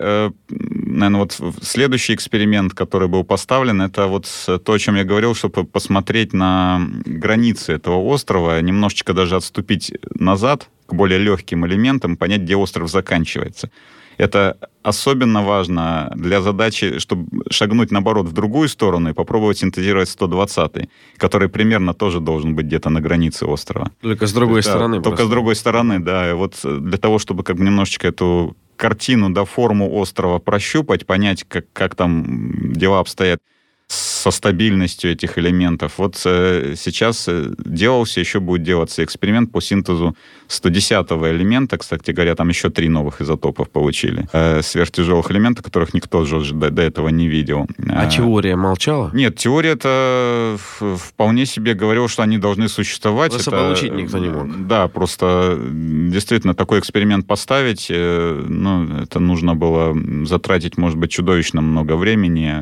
[0.49, 4.27] наверное, вот следующий эксперимент, который был поставлен, это вот
[4.65, 10.69] то, о чем я говорил, чтобы посмотреть на границы этого острова, немножечко даже отступить назад
[10.87, 13.71] к более легким элементам, понять, где остров заканчивается.
[14.19, 20.89] Это особенно важно для задачи, чтобы шагнуть, наоборот, в другую сторону и попробовать синтезировать 120-й,
[21.17, 23.91] который примерно тоже должен быть где-то на границе острова.
[24.01, 24.97] Только с другой да, стороны.
[24.97, 25.27] Только просто.
[25.27, 26.31] с другой стороны, да.
[26.31, 31.45] И вот для того, чтобы как бы немножечко эту картину, да, форму острова прощупать, понять,
[31.49, 33.41] как, как там дела обстоят,
[33.89, 35.99] со стабильностью этих элементов.
[35.99, 40.17] Вот э, сейчас э, делался, еще будет делаться эксперимент по синтезу
[40.49, 41.79] 110-го элемента.
[41.79, 44.29] Кстати говоря, там еще три новых изотопов получили.
[44.33, 47.67] Э, сверхтяжелых элементов, которых никто же до, до этого не видел.
[47.89, 49.11] А э, теория молчала?
[49.13, 50.57] Нет, теория-то
[50.97, 53.33] вполне себе говорила, что они должны существовать.
[53.33, 54.67] Просто это, получить никто не мог.
[54.67, 61.61] Да, просто действительно такой эксперимент поставить, э, ну, это нужно было затратить, может быть, чудовищно
[61.61, 62.55] много времени.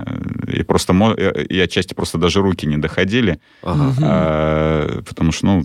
[0.52, 3.94] И просто и отчасти просто даже руки не доходили, ага.
[4.02, 5.64] а, потому что, ну...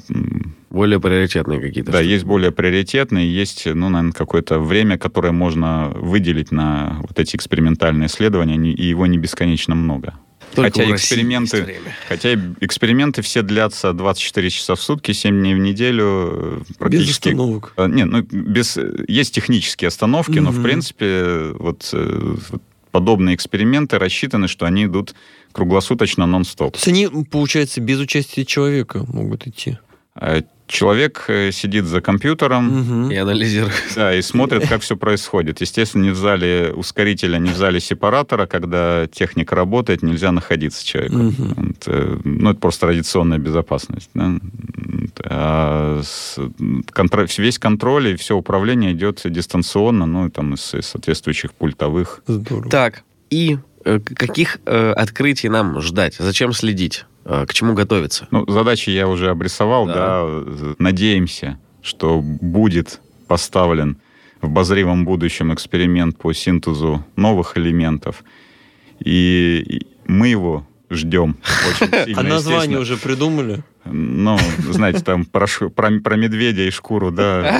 [0.69, 1.91] Более приоритетные какие-то.
[1.91, 2.11] Да, штуки.
[2.11, 8.07] есть более приоритетные, есть, ну, наверное, какое-то время, которое можно выделить на вот эти экспериментальные
[8.07, 10.13] исследования, и его не бесконечно много.
[10.55, 16.65] Только хотя эксперименты, хотя эксперименты все длятся 24 часа в сутки, 7 дней в неделю,
[16.77, 17.29] практически.
[17.29, 17.73] Без остановок.
[17.77, 20.41] Нет, ну без есть технические остановки, угу.
[20.41, 22.61] но в принципе вот, вот
[22.91, 25.13] подобные эксперименты рассчитаны, что они идут
[25.51, 26.73] круглосуточно нон-стоп.
[26.73, 29.77] То есть они, получается, без участия человека могут идти?
[30.69, 33.09] Человек э, сидит за компьютером угу.
[33.09, 33.73] и анализирует.
[33.95, 35.61] Да, и смотрит, как все происходит.
[35.61, 41.15] Естественно, не в зале ускорителя, не в зале сепаратора, когда техника работает, нельзя находиться человеку.
[41.15, 41.33] Угу.
[41.55, 44.11] Вот, э, ну, это просто традиционная безопасность.
[44.13, 44.35] Да?
[45.25, 46.01] А
[46.93, 47.27] контр...
[47.37, 52.21] весь контроль и все управление идет дистанционно, ну, там, из соответствующих пультовых.
[52.27, 52.69] Здорово.
[52.69, 56.15] Так, и Э, каких э, открытий нам ждать?
[56.19, 57.05] Зачем следить?
[57.29, 58.27] Э, к чему готовиться?
[58.31, 60.25] Ну, задачи я уже обрисовал, да.
[60.25, 60.75] да.
[60.79, 63.97] Надеемся, что будет поставлен
[64.41, 68.23] в обозримом будущем эксперимент по синтезу новых элементов.
[68.99, 71.37] И мы его ждем
[71.69, 72.21] очень сильно.
[72.21, 73.63] А название уже придумали?
[73.85, 77.59] Ну, знаете, там про, про, про медведя и шкуру, да.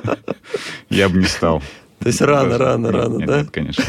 [0.90, 1.62] Я бы не стал.
[2.04, 3.38] То есть рано, рано, рано, да?
[3.38, 3.82] Нет, конечно.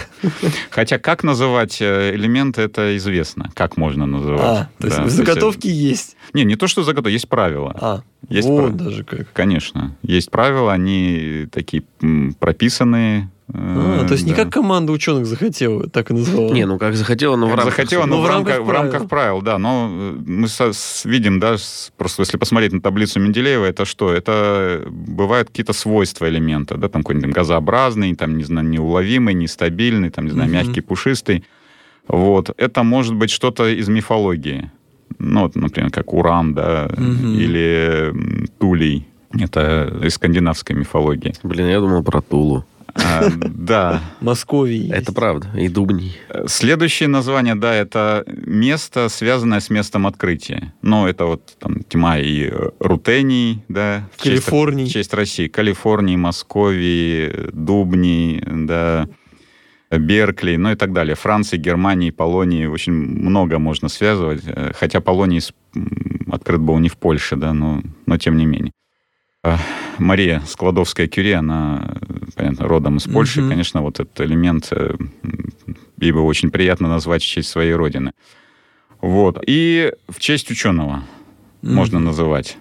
[0.70, 3.52] Хотя как называть э, элементы, это известно.
[3.54, 4.42] Как можно называть.
[4.42, 6.16] А, то есть да, заготовки есть?
[6.32, 7.76] Не, не то, что заготовки, есть правила.
[7.78, 9.34] А, есть вот даже как.
[9.34, 9.98] Конечно.
[10.02, 11.84] Есть правила, они такие
[12.40, 14.32] прописанные, а, то есть да.
[14.32, 16.52] не как команда ученых захотела, так и назвала.
[16.52, 17.76] Не, ну как захотела, но в рамках...
[17.76, 19.58] Захотела, но, но в, рамках, в рамках правил, да.
[19.58, 23.86] Но э, мы со, с, видим, да, с, просто если посмотреть на таблицу Менделеева, это
[23.86, 24.12] что?
[24.12, 30.26] Это бывают какие-то свойства элемента, да, там какой-нибудь газообразный, там, не знаю, неуловимый, нестабильный, там,
[30.26, 30.58] не знаю, угу.
[30.58, 31.46] мягкий, пушистый.
[32.08, 32.50] Вот.
[32.58, 34.72] Это может быть что-то из мифологии.
[35.18, 37.02] Ну, вот, например, как Уран, да, угу.
[37.02, 38.14] или
[38.60, 39.08] Тулей.
[39.38, 41.34] Это из скандинавской мифологии.
[41.44, 42.66] Блин, я думал про Тулу.
[42.96, 44.02] А, да.
[44.22, 44.90] Московии.
[44.92, 45.50] Это правда.
[45.58, 46.18] И Дубний.
[46.48, 50.74] Следующее название, да, это место, связанное с местом открытия.
[50.82, 54.08] Ну, это вот там тьма и Рутений, да.
[54.16, 54.86] В Калифорнии.
[54.86, 55.48] В честь России.
[55.48, 59.08] Калифорнии, Московии, Дубний, да.
[59.92, 61.16] Беркли, ну и так далее.
[61.16, 62.66] Франции, Германии, Полонии.
[62.66, 64.42] Очень много можно связывать.
[64.78, 65.42] Хотя Полоний
[66.32, 68.72] открыт был не в Польше, да, но, но тем не менее.
[69.46, 69.60] А,
[70.00, 71.98] Мария Складовская-Кюри, она,
[72.36, 73.42] понятно, родом из Польши.
[73.42, 73.50] Mm-hmm.
[73.50, 74.96] Конечно, вот этот элемент э,
[76.00, 78.14] ей бы очень приятно назвать в честь своей родины.
[79.02, 79.38] Вот.
[79.46, 81.04] И в честь ученого
[81.62, 81.70] mm-hmm.
[81.70, 82.58] можно называть.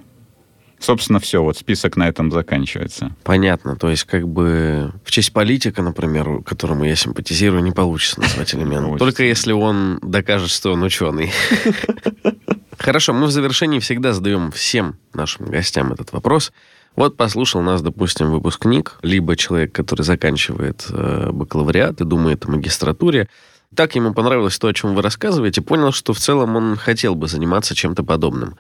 [0.78, 3.16] Собственно, все, вот список на этом заканчивается.
[3.22, 3.76] Понятно.
[3.76, 8.99] То есть, как бы в честь политика, например, которому я симпатизирую, не получится назвать элемент.
[8.99, 11.32] Только если он докажет, что он ученый.
[12.78, 16.53] Хорошо, мы в завершении всегда задаем всем нашим гостям этот вопрос.
[16.97, 23.28] Вот послушал нас, допустим, выпускник, либо человек, который заканчивает э, бакалавриат и думает о магистратуре.
[23.74, 27.26] Так ему понравилось то, о чем вы рассказываете, понял, что в целом он хотел бы
[27.26, 28.57] заниматься чем-то подобным.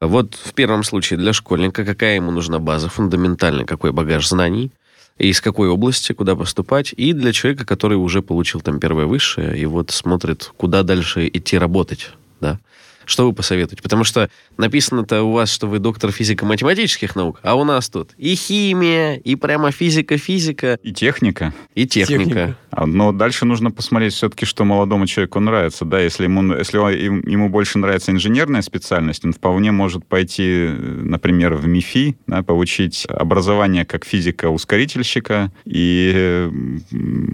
[0.00, 4.72] Вот в первом случае для школьника какая ему нужна база, фундаментальный какой багаж знаний,
[5.18, 9.56] и из какой области, куда поступать, и для человека, который уже получил там первое высшее,
[9.56, 12.10] и вот смотрит, куда дальше идти работать,
[12.40, 12.58] да.
[13.06, 13.82] Что вы посоветуете?
[13.82, 14.28] Потому что
[14.58, 19.36] написано-то у вас, что вы доктор физико-математических наук, а у нас тут и химия, и
[19.36, 20.78] прямо физика-физика.
[20.82, 21.54] И техника.
[21.74, 22.24] И техника.
[22.24, 22.56] техника.
[22.70, 25.84] А, но дальше нужно посмотреть все-таки, что молодому человеку нравится.
[25.84, 31.66] Да, если ему, если ему больше нравится инженерная специальность, он вполне может пойти, например, в
[31.68, 36.50] МИФИ, да, получить образование как физика-ускорительщика и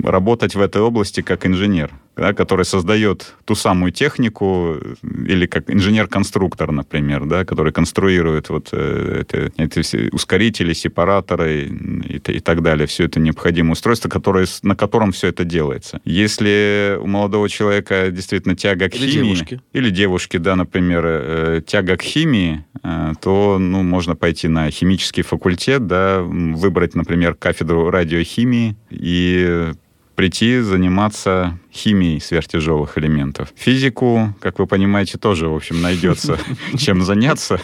[0.04, 6.70] работать в этой области как инженер да, который создает ту самую технику, или как инженер-конструктор,
[6.70, 12.86] например, да, который конструирует вот э, это, эти все ускорители, сепараторы и, и так далее,
[12.86, 16.00] все это необходимое устройство, которое, на котором все это делается.
[16.04, 19.60] Если у молодого человека действительно тяга к или химии, девушки.
[19.72, 25.22] или девушки, да, например, э, тяга к химии, э, то ну, можно пойти на химический
[25.22, 29.72] факультет, да, выбрать, например, кафедру радиохимии и
[30.14, 33.52] прийти заниматься химией сверхтяжелых элементов.
[33.56, 36.38] Физику, как вы понимаете, тоже, в общем, найдется
[36.78, 37.60] чем заняться.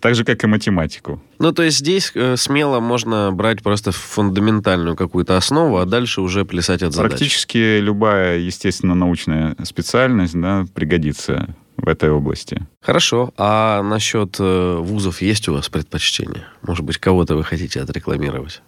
[0.00, 1.22] Так же, как и математику.
[1.38, 6.44] Ну, то есть здесь э, смело можно брать просто фундаментальную какую-то основу, а дальше уже
[6.44, 7.12] плясать от задач.
[7.12, 12.66] Практически любая, естественно, научная специальность да, пригодится в этой области.
[12.80, 13.32] Хорошо.
[13.36, 16.46] А насчет э, вузов есть у вас предпочтения?
[16.62, 18.62] Может быть, кого-то вы хотите отрекламировать?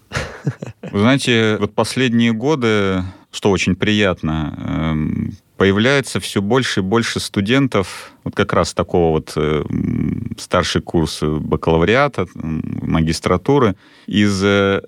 [0.82, 8.12] Вы знаете, вот последние годы, что очень приятно, эм, появляется все больше и больше студентов,
[8.24, 9.64] вот как раз такого вот э,
[10.38, 13.76] старший курс бакалавриата, магистратуры,
[14.06, 14.82] из э,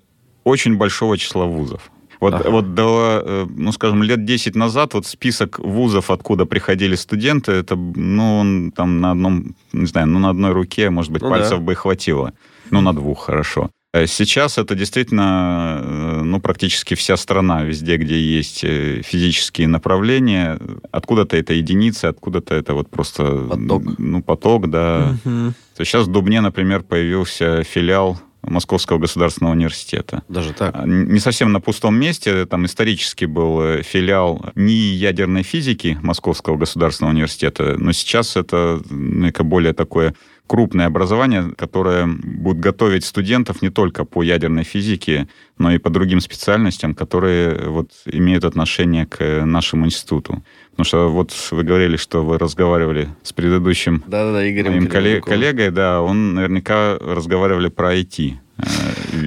[0.45, 1.91] очень большого числа вузов.
[2.21, 2.51] Вот, ага.
[2.51, 7.77] вот до, э, ну, скажем, лет 10 назад вот список вузов, откуда приходили студенты, это,
[7.77, 11.59] ну, он там на одном, не знаю, ну, на одной руке, может быть, ну, пальцев
[11.59, 11.65] да.
[11.65, 12.33] бы хватило.
[12.71, 13.71] Ну, на двух, хорошо.
[13.95, 20.59] Э, сейчас это действительно э, ну, практически вся страна, везде, где есть физические направления,
[20.91, 23.47] откуда-то это единицы, откуда-то это вот просто...
[23.49, 23.83] Поток.
[23.99, 25.17] Ну, поток, да.
[25.25, 25.53] Угу.
[25.77, 30.23] То сейчас в Дубне, например, появился филиал Московского государственного университета.
[30.29, 30.75] Даже так?
[30.75, 32.47] А, не совсем на пустом месте.
[32.47, 39.31] Там исторически был э, филиал НИИ ядерной физики Московского государственного университета, но сейчас это ну,
[39.45, 40.15] более такое
[40.49, 45.29] крупное образование, которое будет готовить студентов не только по ядерной физике,
[45.59, 50.43] но и по другим специальностям, которые вот имеют отношение к нашему институту.
[50.71, 55.25] Потому что вот вы говорили, что вы разговаривали с предыдущим да, да, Игорем моим коллег,
[55.25, 58.35] коллегой, да, он наверняка разговаривали про IT.
[58.59, 58.63] Э,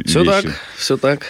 [0.05, 0.45] все так,
[0.75, 1.27] все так.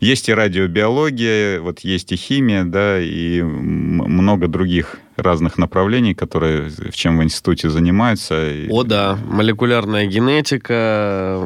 [0.00, 6.94] Есть и радиобиология, вот есть и химия, да, и много других разных направлений, которые в
[6.94, 8.52] чем в институте занимаются.
[8.68, 11.40] О, да, молекулярная генетика,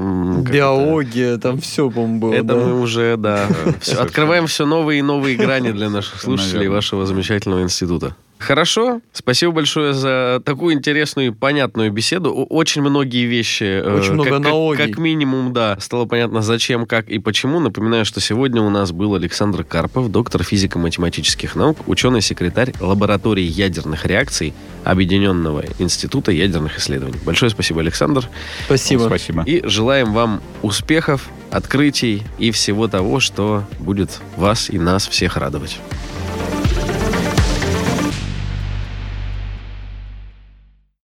[0.51, 1.43] биология, это?
[1.43, 2.35] там все, по-моему, было.
[2.35, 2.57] Это да?
[2.57, 3.47] мы уже, да,
[3.81, 8.17] все, открываем все новые и новые грани для наших слушателей вашего замечательного института.
[8.41, 9.03] Хорошо.
[9.13, 12.33] Спасибо большое за такую интересную и понятную беседу.
[12.33, 13.65] Очень многие вещи...
[13.65, 14.79] Э, Очень много как, аналогий.
[14.79, 17.61] Как, как минимум, да, стало понятно, зачем, как и почему.
[17.61, 24.55] Напоминаю, что сегодня у нас был Александр Карпов, доктор физико-математических наук, ученый-секретарь лаборатории ядерных реакций
[24.85, 27.19] Объединенного института ядерных исследований.
[27.25, 28.27] Большое спасибо, Александр.
[28.65, 29.03] Спасибо.
[29.03, 29.43] Спасибо.
[29.45, 35.79] И желаем вам успехов, открытий и всего того, что будет вас и нас всех радовать.